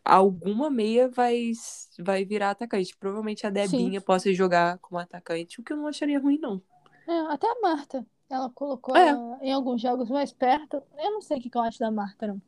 [0.05, 1.53] alguma meia vai,
[1.99, 2.97] vai virar atacante.
[2.97, 6.63] Provavelmente a Debinha possa jogar como atacante, o que eu não acharia ruim, não.
[7.07, 8.07] É, até a Marta.
[8.31, 9.09] Ela colocou É.
[9.09, 10.83] ela em alguns jogos mais perto.
[10.99, 12.41] Eu não sei o que eu acho da Marta, não.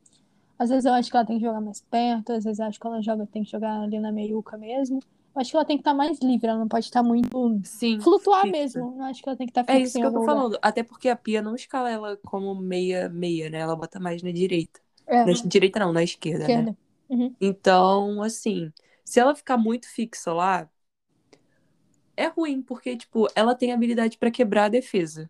[0.59, 2.79] Às vezes eu acho que ela tem que jogar mais perto, às vezes eu acho
[2.79, 4.99] que ela joga, tem que jogar ali na meiuca mesmo.
[5.33, 7.61] Eu acho que ela tem que estar mais livre, ela não pode estar muito.
[7.63, 7.99] Sim.
[7.99, 8.51] Flutuar fixa.
[8.51, 8.95] mesmo.
[8.97, 10.35] Eu acho que ela tem que estar É fixa isso que eu tô lugar.
[10.35, 10.59] falando.
[10.61, 13.59] Até porque a Pia não escala ela como meia-meia, né?
[13.59, 14.79] Ela bota mais na direita.
[15.07, 16.69] É, Na direita não, na esquerda, né?
[16.69, 16.77] esquerda.
[17.09, 17.35] Uhum.
[17.41, 18.71] Então, assim,
[19.05, 20.69] se ela ficar muito fixa lá,
[22.15, 25.29] é ruim, porque, tipo, ela tem habilidade pra quebrar a defesa.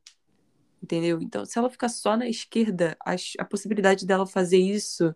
[0.81, 1.21] Entendeu?
[1.21, 5.15] Então, se ela ficar só na esquerda, a, a possibilidade dela fazer isso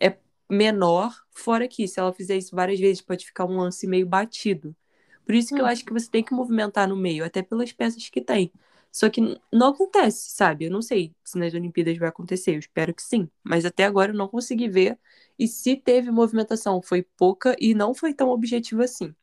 [0.00, 0.18] é
[0.50, 4.76] menor, fora que se ela fizer isso várias vezes, pode ficar um lance meio batido.
[5.24, 5.66] Por isso que eu Hum.
[5.66, 8.52] acho que você tem que movimentar no meio, até pelas peças que tem.
[8.92, 9.20] Só que
[9.52, 10.66] não acontece, sabe?
[10.66, 13.28] Eu não sei se nas Olimpíadas vai acontecer, eu espero que sim.
[13.42, 14.98] Mas até agora eu não consegui ver.
[15.38, 19.14] E se teve movimentação, foi pouca e não foi tão objetiva assim.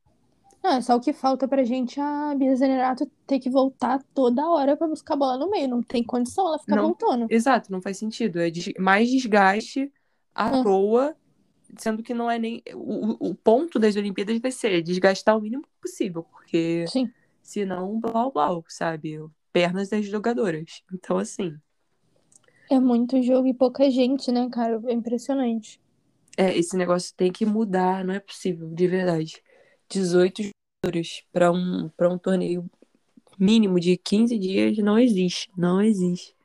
[0.64, 4.47] Não, é só o que falta pra gente a Bia Zanerato ter que voltar toda
[4.47, 5.68] hora pra buscar a bola no meio.
[5.68, 6.84] Não tem condição ela ficar Não.
[6.84, 7.26] voltando.
[7.30, 8.39] Exato, não faz sentido.
[8.39, 9.91] É des- mais desgaste
[10.36, 10.64] à Hum.
[10.64, 11.16] toa,
[11.78, 12.62] sendo que não é nem.
[12.76, 17.12] O, o- o ponto das Olimpíadas vai ser desgastar o mínimo possível, porque Sim.
[17.41, 19.20] senão, blá blá, sabe?
[19.53, 20.84] Pernas das jogadoras.
[20.93, 21.57] Então, assim,
[22.72, 24.82] É muito jogo e pouca gente, né, cara?
[24.88, 25.80] É impressionante.
[26.38, 29.41] é, esse negócio tem que mudar, não é possível, de verdade.
[29.92, 30.52] 18
[30.84, 32.70] jogadores para um, um torneio
[33.38, 35.52] mínimo de 15 dias não existe.
[35.58, 36.36] Não existe.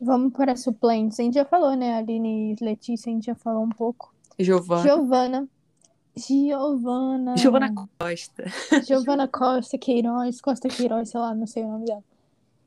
[0.00, 1.18] Vamos para suplentes.
[1.18, 1.96] A gente já falou, né?
[1.96, 4.14] Aline e Letícia, a gente já falou um pouco.
[4.38, 4.82] Giovana.
[4.82, 5.48] Giovana.
[6.16, 7.36] Giovana.
[7.36, 8.44] Giovana Costa.
[8.86, 10.40] Giovana Costa Queiroz.
[10.40, 12.04] Costa Queiroz, sei lá, não sei o nome dela.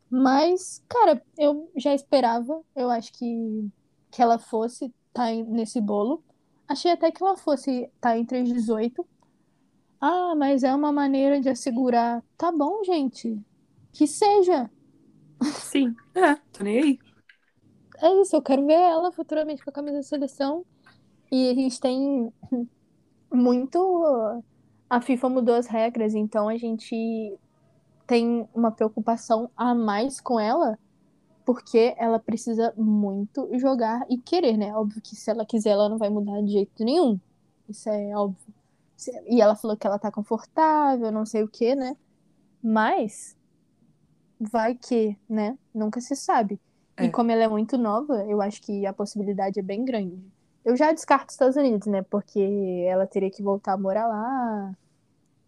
[0.10, 2.62] Mas, cara, eu já esperava.
[2.76, 3.70] Eu acho que,
[4.10, 6.22] que ela fosse estar nesse bolo.
[6.68, 9.06] Achei até que ela fosse estar entre os 18.
[10.02, 12.24] Ah, mas é uma maneira de assegurar.
[12.38, 13.40] Tá bom, gente.
[13.94, 14.70] Que seja.
[15.58, 17.00] Sim, é, tô nem aí.
[18.00, 20.66] É isso, eu quero ver ela futuramente com a camisa da seleção.
[21.32, 22.34] E a gente tem
[23.34, 24.44] muito.
[24.90, 27.40] A FIFA mudou as regras, então a gente
[28.08, 30.78] tem uma preocupação a mais com ela,
[31.46, 34.76] porque ela precisa muito jogar e querer, né?
[34.76, 37.20] Óbvio que se ela quiser, ela não vai mudar de jeito nenhum.
[37.70, 38.54] Isso é óbvio.
[39.28, 41.96] E ela falou que ela tá confortável, não sei o que, né?
[42.62, 43.36] Mas
[44.40, 45.58] vai que, né?
[45.74, 46.60] Nunca se sabe.
[46.98, 47.06] É.
[47.06, 50.20] E como ela é muito nova, eu acho que a possibilidade é bem grande.
[50.64, 52.04] Eu já descarto os Estados Unidos, né?
[52.04, 54.76] Porque ela teria que voltar a morar lá.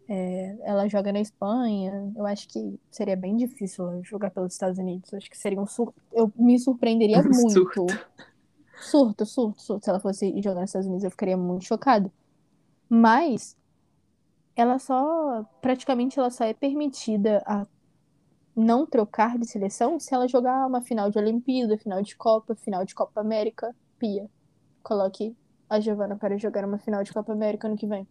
[0.08, 2.12] É, ela joga na Espanha.
[2.16, 5.12] Eu acho que seria bem difícil jogar pelos Estados Unidos.
[5.12, 5.94] Eu acho que seria um surto.
[6.12, 7.52] Eu me surpreenderia Um muito.
[7.52, 7.86] surto.
[8.80, 9.84] Surto, surto, surto.
[9.84, 12.10] Se ela fosse jogar nos Estados Unidos, eu ficaria muito chocada.
[12.88, 13.56] Mas
[14.56, 15.44] ela só.
[15.60, 17.66] Praticamente ela só é permitida a
[18.56, 22.84] não trocar de seleção se ela jogar uma final de Olimpíada, final de Copa, final
[22.84, 23.74] de Copa América.
[23.98, 24.28] Pia,
[24.82, 25.36] coloque
[25.68, 28.06] a Giovana para jogar uma final de Copa América ano que vem.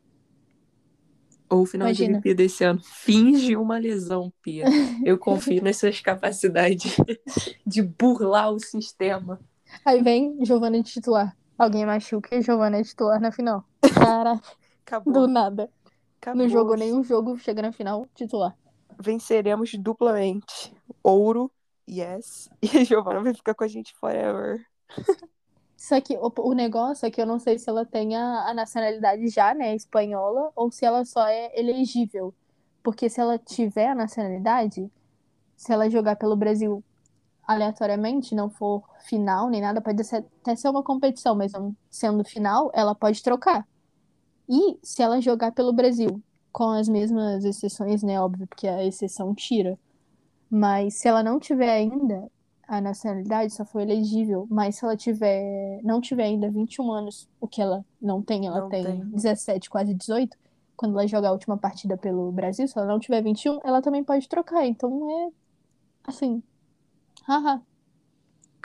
[1.49, 2.13] Ou final de Imagina.
[2.13, 2.81] Olimpíada esse ano.
[2.83, 4.65] Finge uma lesão, Pia.
[5.05, 6.95] Eu confio nas suas capacidades
[7.65, 9.39] de burlar o sistema.
[9.85, 11.35] Aí vem Giovana de titular.
[11.57, 13.63] Alguém machuca e Giovana é titular na final.
[13.93, 14.49] Caraca,
[14.85, 15.13] Acabou.
[15.13, 15.69] do nada.
[16.21, 16.41] acabou.
[16.41, 18.55] Não jogou nenhum jogo, chega na final, titular.
[18.99, 20.73] Venceremos duplamente.
[21.01, 21.51] Ouro,
[21.89, 22.49] yes.
[22.61, 24.65] E a Giovana vai ficar com a gente forever.
[25.75, 28.53] Só que o, o negócio é que eu não sei se ela tem a, a
[28.53, 32.33] nacionalidade já, né, espanhola, ou se ela só é elegível.
[32.81, 34.89] Porque se ela tiver a nacionalidade,
[35.57, 36.83] se ela jogar pelo Brasil
[37.45, 42.23] aleatoriamente, não for final nem nada, pode ser- até ser uma competição, mas não sendo
[42.23, 43.67] final, ela pode trocar.
[44.49, 46.21] E se ela jogar pelo Brasil,
[46.51, 49.77] com as mesmas exceções, né, óbvio, porque a exceção tira.
[50.49, 52.31] Mas se ela não tiver ainda
[52.67, 57.47] a nacionalidade, só for elegível, mas se ela tiver, não tiver ainda 21 anos, o
[57.47, 59.11] que ela não tem, ela Não tem tem.
[59.11, 60.37] 17, quase 18,
[60.75, 64.03] quando ela jogar a última partida pelo Brasil, se ela não tiver 21, ela também
[64.03, 64.65] pode trocar.
[64.65, 65.31] Então é
[66.09, 66.43] assim,
[67.27, 67.63] haha.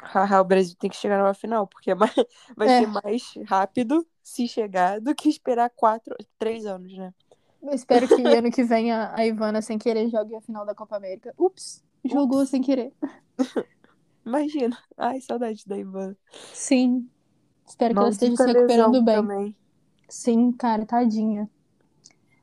[0.01, 2.12] Haha, o Brasil tem que chegar numa final, porque é mais-
[2.57, 2.70] vai É.
[2.70, 7.14] ser mais rápido se chegar do que esperar quatro, três anos, né?
[7.62, 10.74] Eu espero que ano que vem a, a Ivana sem querer jogue a final da
[10.74, 11.35] Copa América.
[11.39, 12.93] Ups, jogou sem querer.
[14.24, 14.76] Imagina.
[14.97, 16.14] Ai, saudade da Ivan.
[16.53, 17.09] Sim.
[17.66, 19.16] Espero que ela esteja se Maldita recuperando bem.
[19.16, 19.57] também.
[20.09, 21.51] Sim, cara, tadinha.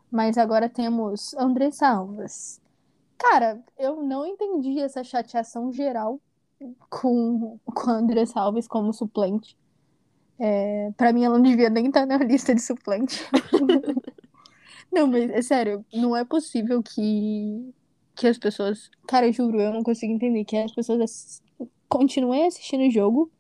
[0.10, 2.60] Mas agora temos Andressa Alves.
[3.18, 6.20] Cara, eu não entendi essa chateação geral
[6.90, 9.56] com, com a Andressa Alves como suplente.
[10.40, 13.24] É, pra mim, ela não devia nem estar na lista de suplente.
[14.92, 17.74] Não, mas é sério, não é possível que,
[18.16, 18.90] que as pessoas.
[19.08, 21.44] Cara, eu juro, eu não consigo entender que as pessoas ass-
[21.88, 23.32] continuem assistindo o jogo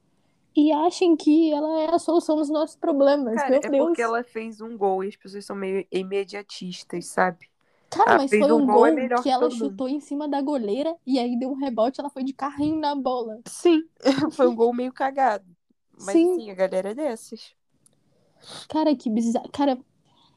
[0.56, 3.44] e achem que ela é a solução dos nossos problemas.
[3.44, 3.70] Cara, Meu é Deus.
[3.70, 7.50] porque ela fez um gol e as pessoas são meio imediatistas, sabe?
[7.90, 10.40] Cara, Ela mas foi um um gol, é que que ela chutou em cima da
[10.42, 13.42] goleira e aí deu um rebote, ela foi de carrinho na bola.
[13.48, 13.90] Sim,
[14.32, 15.55] foi um gol meio cagado.
[15.98, 16.32] Mas Sim.
[16.34, 17.56] assim, a galera é dessas.
[18.70, 19.50] Cara, que bizarro.
[19.52, 19.78] Cara,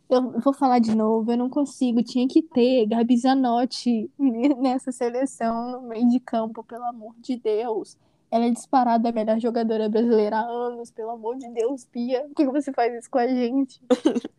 [0.08, 2.02] eu vou falar de novo, eu não consigo.
[2.02, 4.10] Tinha que ter Gabi Zanotti
[4.58, 7.96] nessa seleção no meio de campo, pelo amor de Deus.
[8.30, 12.22] Ela é disparada a melhor jogadora brasileira há anos, pelo amor de Deus, Pia.
[12.34, 13.80] Por que você faz isso com a gente?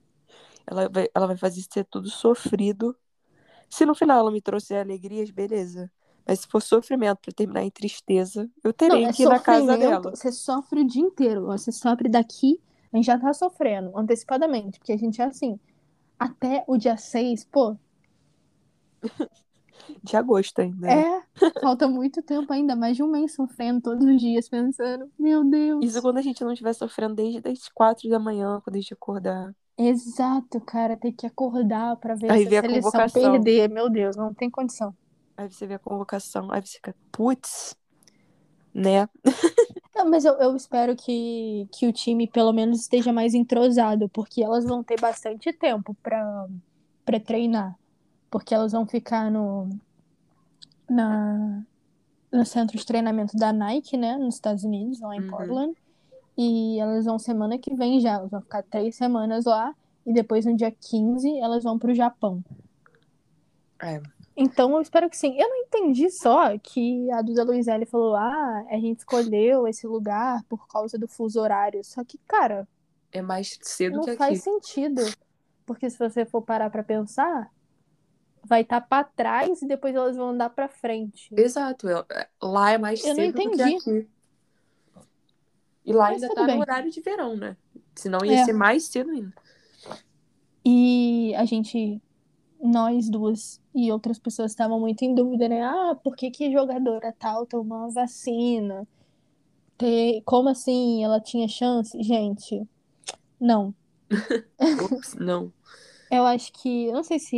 [0.67, 2.95] Ela vai, ela vai fazer isso ser tudo sofrido.
[3.69, 5.91] Se no final ela me trouxer alegrias, beleza.
[6.29, 9.39] Mas se for sofrimento pra terminar em tristeza, eu Não, terei é que ir na
[9.39, 10.11] casa dela.
[10.11, 11.47] Você sofre o dia inteiro.
[11.47, 12.59] Você sofre daqui,
[12.93, 15.59] a gente já tá sofrendo antecipadamente, porque a gente é assim.
[16.19, 17.75] Até o dia 6, pô,
[20.03, 20.85] De agosto ainda.
[20.85, 21.01] né?
[21.01, 25.43] é, falta muito tempo ainda, mais de um mês sofrendo todos os dias, pensando, meu
[25.43, 25.83] Deus.
[25.83, 28.93] Isso quando a gente não estiver sofrendo desde as quatro da manhã, quando a gente
[28.93, 29.51] acordar.
[29.75, 34.15] Exato, cara, ter que acordar pra ver Aí essa vê a seleção perder, meu Deus,
[34.15, 34.93] não tem condição.
[35.39, 37.73] Aí você vê a convocação, aí você fica, putz,
[38.73, 39.07] né?
[39.95, 44.43] Não, mas eu, eu espero que, que o time pelo menos esteja mais entrosado, porque
[44.43, 46.45] elas vão ter bastante tempo pra,
[47.05, 47.73] pra treinar.
[48.29, 49.69] Porque elas vão ficar no,
[50.89, 51.63] na,
[52.31, 55.27] no centro de treinamento da Nike, né, nos Estados Unidos, lá em Uhum.
[55.29, 55.73] Portland.
[56.37, 59.73] E elas vão semana que vem já, elas vão ficar três semanas lá,
[60.05, 62.43] e depois no dia 15 elas vão pro Japão.
[63.81, 64.18] É.
[64.41, 65.35] Então, eu espero que sim.
[65.37, 70.41] Eu não entendi só que a Duda Luizelli falou: ah, a gente escolheu esse lugar
[70.45, 71.83] por causa do fuso horário.
[71.83, 72.65] Só que, cara,
[73.11, 74.39] É mais cedo não que faz aqui.
[74.41, 75.01] sentido.
[75.65, 77.51] Porque se você for parar pra pensar,
[78.43, 81.29] vai estar pra trás e depois elas vão andar pra frente.
[81.35, 81.89] Exato.
[81.89, 83.75] é- Lá é mais Eu não cedo do que entendi.
[83.75, 84.09] aqui.
[85.85, 86.55] E lá Mas ainda tá bem.
[86.55, 87.57] no horário de verão, né?
[87.95, 88.45] Senão ia É.
[88.45, 89.33] ser mais cedo ainda.
[90.65, 92.01] E a gente,
[92.61, 95.63] nós duas e outras pessoas estavam muito em dúvida, né?
[95.63, 98.87] Ah, por que que jogadora tal tomou uma vacina?
[99.77, 100.21] Ter...
[100.25, 102.01] Como assim ela tinha chance?
[102.03, 102.67] Gente,
[103.39, 103.73] não.
[104.91, 105.51] Ops, não.
[106.11, 107.37] Eu acho que, eu não sei se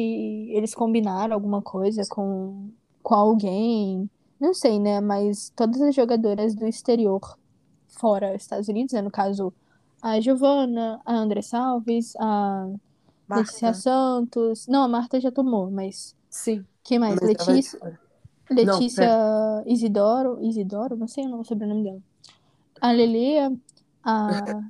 [0.52, 2.70] eles combinaram alguma coisa com,
[3.04, 4.10] com alguém,
[4.40, 5.02] não sei, né?
[5.02, 7.38] Mas todas as jogadoras do exterior,
[7.88, 9.02] fora Estados Unidos, né?
[9.02, 9.54] No caso,
[10.02, 12.68] a Giovana, a Andressa Alves, a
[13.38, 13.74] Letícia.
[13.74, 14.68] Santos.
[14.68, 16.66] Não, a Marta já tomou, mas Sim.
[16.84, 17.16] quem mais?
[17.16, 18.00] mas de Letícia.
[18.50, 22.02] Letícia Isidoro, Isidoro, não sei o sobrenome dela.
[22.82, 23.40] A Lelê,
[24.04, 24.62] a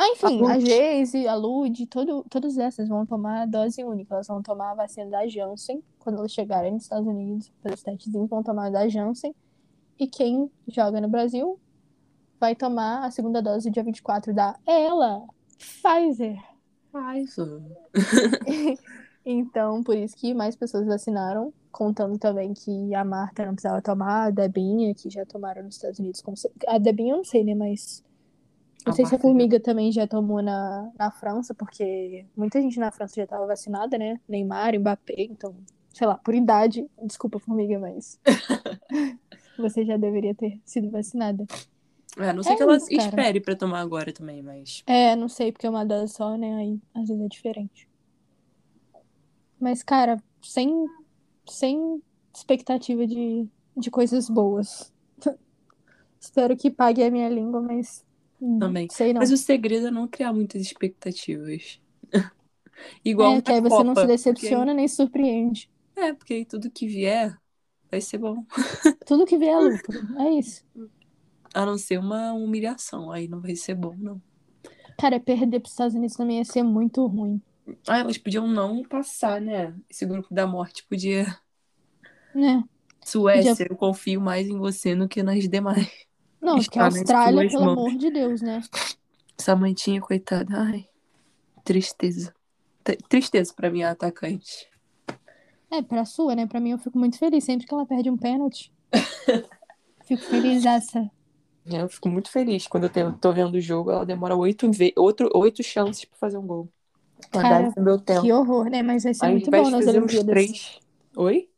[0.00, 0.60] Ah, enfim, A a.
[0.60, 4.14] Geise, a Lud, todo, todas essas vão tomar a dose única.
[4.14, 5.82] Elas vão tomar a vacina da Janssen.
[5.98, 9.34] Quando elas chegarem nos Estados Unidos, pelos testezinhos, vão tomar a da Janssen.
[9.98, 11.58] E quem joga no Brasil
[12.38, 15.26] vai tomar a segunda dose dia 24 da ela,
[15.58, 16.38] Pfizer.
[19.30, 24.28] Então, por isso que mais pessoas vacinaram, contando também que a Marta não precisava tomar,
[24.28, 26.22] a Debinha, que já tomaram nos Estados Unidos.
[26.22, 27.54] com cer- A Debinha eu não sei, né?
[27.54, 28.02] Mas.
[28.86, 29.28] Não A sei se a Marta.
[29.28, 33.98] Formiga também já tomou na, na França, porque muita gente na França já estava vacinada,
[33.98, 34.18] né?
[34.26, 35.54] Neymar, Mbappé, então,
[35.92, 36.88] sei lá, por idade.
[37.02, 38.18] Desculpa, Formiga, mas.
[39.58, 41.44] Você já deveria ter sido vacinada.
[42.16, 44.84] É, a não sei É que ela isso, espere pra tomar agora também, mas.
[44.86, 46.54] É, não sei, porque é uma dose só, né?
[46.56, 47.88] Aí às vezes é diferente.
[49.60, 50.70] Mas, cara, sem,
[51.48, 52.02] sem
[52.34, 54.92] expectativa de, de coisas boas.
[56.20, 58.04] Espero que pague a minha língua, mas.
[58.40, 58.88] hum, Também.
[58.88, 59.22] Sei não.
[59.22, 61.80] Mas o segredo é não criar muitas expectativas.
[63.04, 65.70] Igual É, que aí você não Copa, se decepciona nem se surpreende.
[65.94, 67.38] porque- É, porque aí tudo que vier
[67.90, 68.46] vai ser bom.
[69.04, 70.06] Tudo que vier é lucro.
[70.20, 70.64] É isso.
[71.58, 73.10] A não ser uma humilhação.
[73.10, 74.22] Aí não vai ser bom, não.
[74.96, 77.42] Cara, perder pros Estados Unidos também ia ser muito ruim.
[77.86, 79.74] Ah, elas podiam não passar, né?
[79.90, 81.36] Esse grupo da morte podia.
[82.32, 82.62] Né?
[83.04, 85.90] Suécia, eu confio mais em você do que nas demais.
[86.40, 87.72] Não, Está a Austrália, pelo mãos.
[87.78, 88.62] amor de Deus, né?
[89.36, 90.56] Samantinha, coitada.
[90.56, 90.88] Ai,
[91.64, 92.32] tristeza.
[92.84, 94.68] T- Tristeza pra minha atacante.
[95.70, 96.46] É, pra sua, né?
[96.46, 98.72] Pra mim eu fico muito feliz sempre que ela perde um pênalti.
[100.06, 101.10] Fico feliz essa.
[101.70, 103.90] Eu fico muito feliz quando eu tenho- tô vendo o jogo.
[103.90, 106.68] Ela demora oito, ve- outro, oito chances pra fazer um gol.
[107.30, 107.72] Cara.
[108.20, 108.82] Que horror, né?
[108.82, 110.26] Mas vai ser muito bom nas Olimpíadas.
[110.26, 110.78] três.
[111.16, 111.48] Oi?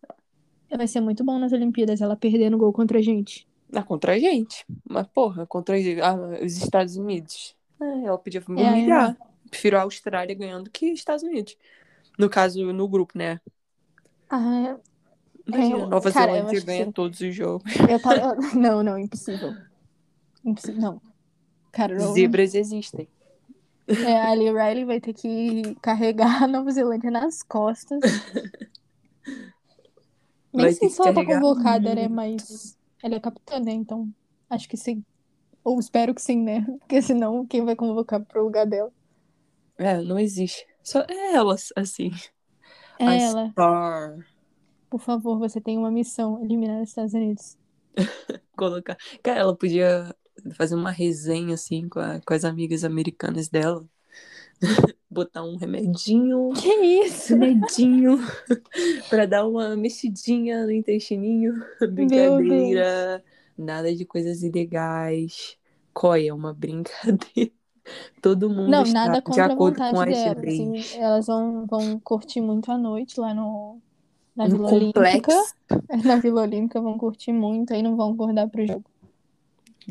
[0.71, 3.47] Vai ser muito bom nas Olimpíadas ela perdendo gol contra a gente.
[3.73, 4.65] Ah, contra a gente.
[4.89, 7.57] Mas, porra, contra ah, os Estados Unidos.
[7.81, 9.17] É, ela podia me É, aí humilhar.
[9.49, 11.57] Prefiro a Austrália ganhando que Estados Unidos.
[12.19, 13.41] No caso, no grupo, né?
[14.29, 14.77] Ah,
[15.47, 17.65] Imagina, Eu- Nova cara, Zelândia ganha todos os jogos.
[18.03, 18.37] tava.
[18.55, 19.55] Não, não, impossível.
[20.45, 20.55] Não.
[20.77, 21.01] Não.
[22.15, 23.09] Zebras existem.
[23.87, 28.01] É, a Ali Riley vai ter que carregar a Nova Zelândia nas costas.
[30.53, 32.09] Nem Vai sei se ela tá convocada, né?
[32.09, 33.73] Mas ela é capitã, né?
[33.73, 34.13] Então,
[34.49, 35.05] acho que sim.
[35.63, 36.65] Ou espero que sim, né?
[36.81, 38.93] Porque senão, quem vai convocar pro lugar dela?
[39.79, 40.67] É, não existe.
[40.83, 42.11] Só é ela, assim.
[42.99, 43.51] É a ela.
[43.51, 44.27] Star.
[44.89, 47.57] Por favor, você tem uma missão: eliminar os Estados Unidos.
[48.57, 48.97] Colocar.
[49.23, 50.15] Cara, ela podia
[50.55, 53.85] fazer uma resenha, assim, com, a- com as amigas americanas dela.
[55.11, 56.51] Botar um remedinho.
[56.55, 56.69] Que
[57.05, 57.35] isso?
[57.35, 58.19] Remedinho.
[59.11, 61.55] pra dar uma mexidinha no intestininho.
[61.91, 63.23] Brincadeira.
[63.57, 65.57] Nada de coisas ilegais.
[65.93, 67.51] Coia, é uma brincadeira.
[68.23, 70.43] Todo mundo Não, está nada de acordo com as delas.
[70.43, 70.61] leis.
[70.61, 73.79] assim, elas vão, vão curtir muito a noite lá no,
[74.37, 75.33] na No Vila Olímpica.
[76.05, 78.85] Na Vila Olímpica vão curtir muito, aí não vão acordar pro jogo.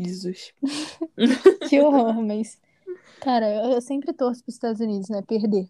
[0.04, 0.54] Jesus.
[1.70, 2.60] Que horror, mas.
[3.22, 5.22] Cara, eu, sempre torço pros Estados Unidos, né?
[5.22, 5.68] Perder.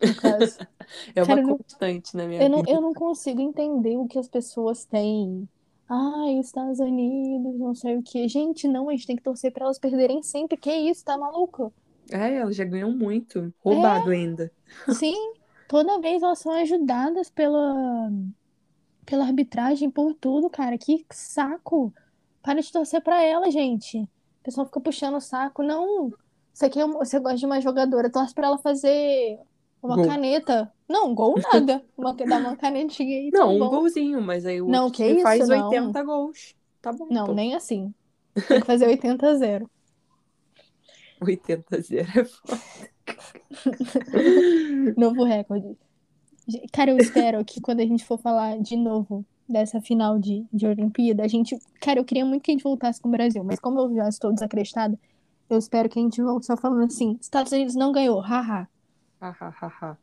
[1.14, 2.70] É uma Cara, eu não- constante na minha Eu não, vida.
[2.70, 5.48] eu não consigo entender o que as pessoas têm.
[5.88, 8.28] Ai, Estados Unidos, não sei o quê.
[8.28, 10.56] Gente, não, a gente tem que torcer pra elas perderem sempre.
[10.56, 11.72] Que isso, tá maluco?
[12.10, 13.52] É, ela já ganhou muito.
[13.62, 14.50] Roubado ainda.
[14.98, 15.14] Sim,
[15.68, 18.10] toda vez elas são ajudadas pela,
[19.06, 20.76] pela arbitragem, por tudo, cara.
[20.76, 21.92] Que saco.
[22.42, 23.98] Para de torcer pra ela, gente.
[24.02, 24.08] O
[24.42, 25.62] pessoal fica puxando o saco.
[25.62, 26.12] Não,
[26.52, 29.38] você, quer, um- você gosta de uma jogadora, torce pra ela fazer
[29.82, 30.06] uma Gol.
[30.06, 30.72] caneta.
[30.88, 31.84] Não, gol nada.
[31.96, 33.70] Uma, dar uma canetinha aí, tá Não, um bom.
[33.70, 35.64] golzinho, mas aí o Não, que isso, faz não.
[35.68, 36.54] 80 gols.
[36.82, 37.32] Tá bom, Não, pô.
[37.32, 37.94] nem assim.
[38.48, 39.70] Tem que fazer 80 a 0.
[41.20, 42.62] 80 a 0 é foda.
[44.96, 45.76] Novo recorde.
[46.72, 50.66] Cara, eu espero que quando a gente for falar de novo dessa final de, de
[50.66, 51.58] Olimpíada, a gente.
[51.80, 54.08] Cara, eu queria muito que a gente voltasse com o Brasil, mas como eu já
[54.08, 54.98] estou desacreditada,
[55.50, 58.68] eu espero que a gente volte só falando assim: Estados Unidos não ganhou, haha.
[59.20, 59.96] Ha, ha, ha, ha.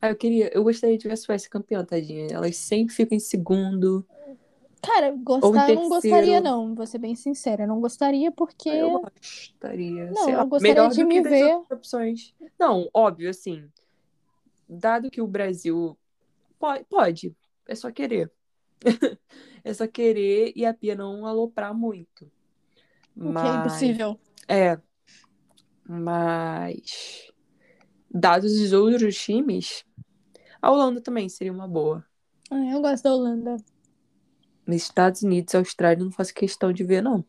[0.00, 2.26] Ah, eu queria, eu gostaria de ver a Suécia campeã, tadinha.
[2.30, 4.04] Elas sempre ficam em segundo.
[4.82, 7.62] Cara, gostar eu não gostaria, não, vou ser bem sincera.
[7.62, 8.68] Eu não gostaria porque.
[8.68, 10.10] Ah, Eu gostaria.
[10.10, 12.34] Não, eu gostaria melhor de me ver- opções.
[12.58, 13.64] Não, óbvio, assim.
[14.68, 15.96] Dado que o Brasil
[16.58, 17.36] pode, pode
[17.68, 18.28] é só querer.
[19.64, 22.30] é só querer e a Pia não aloprar muito.
[23.16, 24.18] O que é Mas impossível.
[24.48, 24.78] É.
[25.88, 27.30] Mas.
[28.10, 29.84] Dados os outros times,
[30.60, 32.04] a Holanda também seria uma boa.
[32.50, 33.56] Ah, eu gosto da Holanda.
[34.66, 37.24] Nos Estados Unidos e Austrália, não faço questão de ver, não.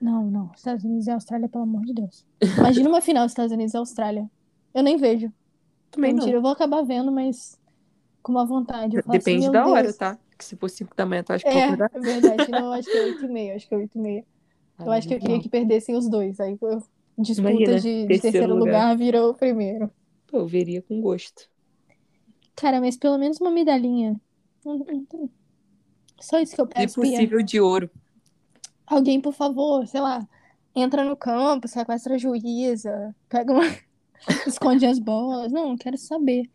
[0.00, 0.50] Não, não.
[0.54, 2.26] Estados Unidos e Austrália, pelo amor de Deus.
[2.58, 4.30] Imagina uma final Estados Unidos e Austrália.
[4.74, 5.32] Eu nem vejo.
[5.90, 6.38] Também Mentira, não.
[6.38, 7.58] eu vou acabar vendo, mas
[8.22, 8.98] com uma vontade.
[8.98, 9.96] Assim, Depende meu da hora, Deus.
[9.96, 10.18] tá?
[10.36, 11.90] Que se for 5 da manhã, tu acha que É, acordar?
[11.94, 12.50] é verdade.
[12.50, 13.54] Não, acho que é 8 e meia.
[13.56, 14.24] Acho que é 8 e meia.
[14.80, 16.40] Eu acho que eu queria que perdessem os dois.
[16.40, 16.82] Aí eu-
[17.18, 18.64] disputa Imagina, de, de terceiro terceiro lugar.
[18.88, 19.90] lugar virou o primeiro.
[20.26, 21.48] Pô, eu veria com gosto.
[22.56, 24.20] Cara, mas pelo menos uma medalhinha.
[26.20, 27.12] Só isso que eu Se peço, Pia.
[27.12, 27.90] possível, de ouro.
[28.86, 30.26] Alguém, por favor, sei lá,
[30.74, 33.62] entra no campo, sequestra a juíza, pega uma.
[34.46, 35.52] esconde as bolas.
[35.52, 36.50] Não, não quero saber.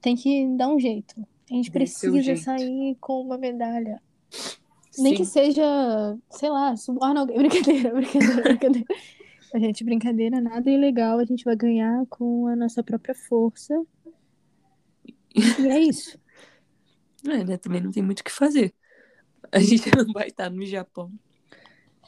[0.00, 1.14] Tem que dar um jeito.
[1.50, 4.00] A gente precisa sair com uma medalha.
[4.98, 5.30] Nem que Sim.
[5.30, 7.38] seja, sei lá, suborna alguém.
[7.48, 8.86] Brincadeira, brincadeira, brincadeira.
[9.52, 11.18] A gente, brincadeira, nada ilegal.
[11.18, 13.74] A gente vai ganhar com a nossa própria força.
[15.34, 16.18] E é isso.
[17.28, 17.58] É, né?
[17.58, 18.72] Também não tem muito o que fazer.
[19.52, 21.12] A gente não vai estar no Japão.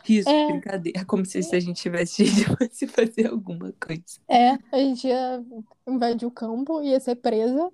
[0.02, 0.52] Riso, É.
[0.52, 1.04] brincadeira.
[1.04, 2.24] Como se, se a gente tivesse
[2.72, 4.02] se fazer alguma coisa.
[4.26, 5.44] É, a gente ia
[5.86, 7.70] invadir o campo, ia ser presa,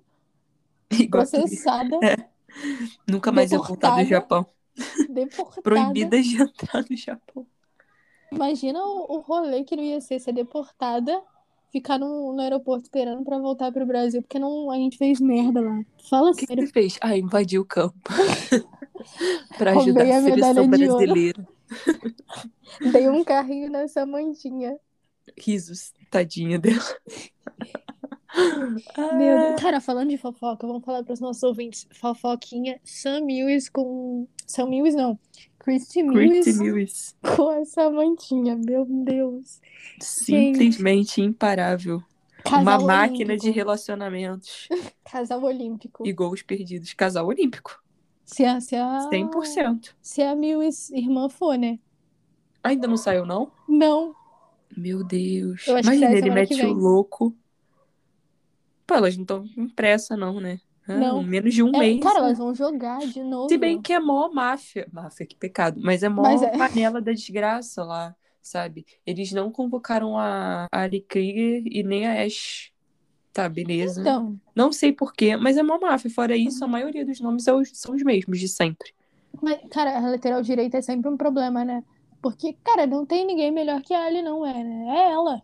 [1.09, 1.97] Processada,
[3.07, 4.05] nunca mais ia voltar do.
[4.05, 4.45] Japão.
[5.09, 5.61] deportada.
[5.61, 7.45] Proibida de entrar no Japão.
[8.31, 11.19] Imagina o, o rolê que não ia ser ser deportada,
[11.71, 15.61] ficar no, no aeroporto esperando pra voltar pro Brasil, porque não, a gente fez merda
[15.61, 15.83] lá.
[16.09, 16.65] Fala O que sério.
[16.65, 16.97] você fez?
[17.01, 17.97] Ah, invadiu o campo.
[19.57, 21.47] pra Roubei ajudar a a seleção brasileira.
[22.91, 24.77] Dei um carrinho nessa mantinha.
[25.37, 26.83] Risos, tadinha dela.
[28.35, 29.61] Meu Ah, Deus.
[29.61, 31.87] Cara, falando de fofoca, vamos falar pros nossos ouvintes.
[31.91, 34.27] Fofoquinha Sam Lewis com.
[34.45, 35.17] Sam Lewis não.
[35.59, 37.15] Christy Lewis.
[37.35, 38.55] com essa mantinha.
[38.55, 39.59] Meu Deus.
[39.99, 42.01] Simplesmente imparável.
[42.43, 43.41] Casal Uma máquina olímpico.
[43.41, 44.69] de relacionamentos
[45.11, 46.07] Casal olímpico.
[46.07, 46.93] e gols perdidos.
[46.93, 47.83] Casal olímpico.
[48.25, 49.89] Se a, se a, 100%.
[50.01, 51.79] se a Lewis irmã for, né?
[52.63, 53.51] Ainda não saiu, não?
[53.67, 54.13] Não.
[54.77, 55.67] Meu Deus.
[55.67, 57.35] Imagina, ele mete o louco.
[58.89, 60.59] Pô, elas não estão com pressa, não, né?
[60.87, 61.21] Ah, Não.
[61.23, 61.99] Menos de um É, mês.
[62.01, 62.25] cara, né?
[62.27, 63.47] elas vão jogar de novo.
[63.49, 64.87] Se bem que é mó máfia.
[64.91, 65.79] Máfia, que pecado.
[65.83, 66.49] Mas é mó Mas é.
[66.57, 68.85] panela da desgraça lá, sabe?
[69.05, 72.71] Eles não convocaram a Ali Krieger e nem a Ash.
[73.31, 74.01] Tá, beleza.
[74.01, 76.09] Então, Não sei porquê, mas é mó máfia.
[76.09, 78.91] Fora isso, a maioria dos nomes são os, mesmos de sempre.
[79.41, 81.83] mas, cara, a lateral direita é sempre um problema, né?
[82.21, 84.85] Porque, cara, não tem ninguém melhor que a Ali, não é, né?
[84.97, 85.41] É ela.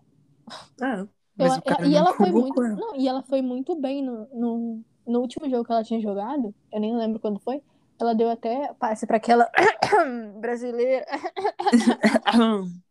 [0.82, 2.64] Ah, mas cara e ela foi muito.
[2.64, 2.76] ela.
[2.76, 6.54] Não, e ela foi muito bem no, no, no último jogo que ela tinha jogado.
[6.72, 7.62] Eu nem lembro quando foi.
[8.00, 9.50] Ela deu até passe pra aquela
[10.40, 11.06] brasileira.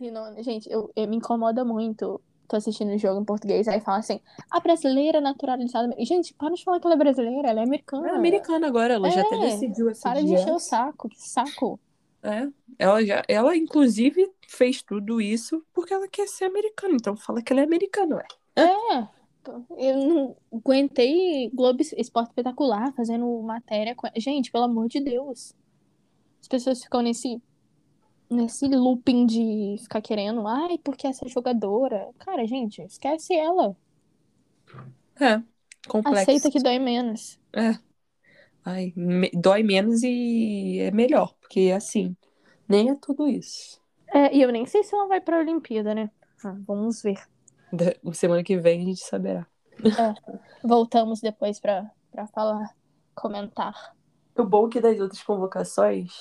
[0.00, 2.20] E não- gente, eu, eu- me incomoda muito.
[2.48, 5.94] Tô assistindo o jogo em português, aí fala assim, a brasileira naturalizada.
[6.00, 8.08] Gente, para de falar que ela é brasileira, ela é americana.
[8.08, 10.40] Ela é americana agora, ela já até É, decidiu essa Para de dia.
[10.40, 11.78] encher o saco, que saco.
[12.22, 12.48] É,
[12.78, 17.52] ela já, ela inclusive fez tudo isso porque ela quer ser americana, então fala que
[17.52, 18.26] ela é americana, ué.
[18.56, 19.08] É,
[19.76, 24.08] eu não aguentei Globo Esporte Espetacular fazendo matéria com.
[24.16, 25.54] Gente, pelo amor de Deus.
[26.40, 27.42] As pessoas ficam nesse
[28.30, 32.08] nesse looping de ficar querendo, ai, porque essa jogadora.
[32.18, 33.76] Cara, gente, esquece ela.
[35.20, 35.42] É,
[35.88, 36.22] complexo.
[36.22, 37.38] Aceita que dói menos.
[37.52, 37.78] É.
[38.64, 42.16] Ai, me- dói menos e é melhor, porque assim,
[42.68, 43.80] nem é tudo isso.
[44.14, 46.10] É, e eu nem sei se ela vai pra Olimpíada, né?
[46.44, 47.18] Ah, vamos ver.
[47.72, 49.46] Da- semana que vem a gente saberá.
[50.62, 52.74] Voltamos depois pra, pra falar,
[53.14, 53.94] comentar.
[54.36, 56.12] O bom é que das outras convocações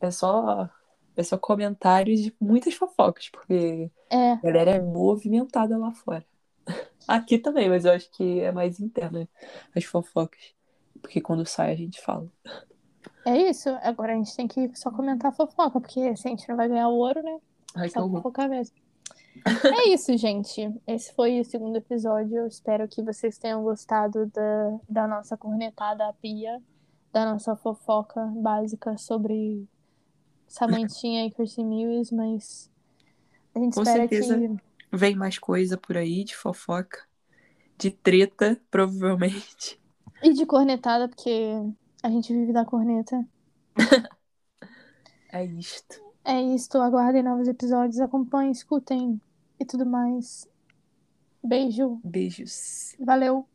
[0.00, 0.68] é só
[1.16, 6.24] é só comentários de muitas fofocas, porque É, a galera é movimentada lá fora.
[7.08, 9.28] Aqui também, mas eu acho que é mais interna
[9.76, 10.54] as fofocas.
[11.00, 12.26] Porque quando sai a gente fala.
[13.24, 13.68] é isso.
[13.82, 16.68] Agora a gente tem que só comentar a fofoca, porque se a gente não vai
[16.68, 17.38] ganhar o ouro, né?
[17.74, 18.76] Ai, Só fofocar mesmo.
[19.64, 20.72] É isso, gente.
[20.86, 22.38] Esse foi o segundo episódio.
[22.38, 26.60] Eu espero que vocês tenham gostado da, da nossa cornetada à pia,
[27.12, 29.66] da nossa fofoca básica sobre
[30.46, 32.70] Samantinha e Chrissy Mills, mas
[33.54, 34.38] a gente Com espera certeza.
[34.38, 34.68] que.
[34.90, 37.06] Vem mais coisa por aí de fofoca.
[37.76, 39.78] De treta, provavelmente.
[40.22, 41.30] E de cornetada, porque
[42.02, 43.24] a gente vive da corneta.
[45.30, 46.02] É isto.
[46.24, 46.78] É isto.
[46.78, 49.20] Aguardem novos episódios, acompanhem, escutem
[49.60, 50.48] e tudo mais.
[51.44, 52.00] Beijo.
[52.02, 52.96] Beijos.
[52.98, 53.46] Valeu.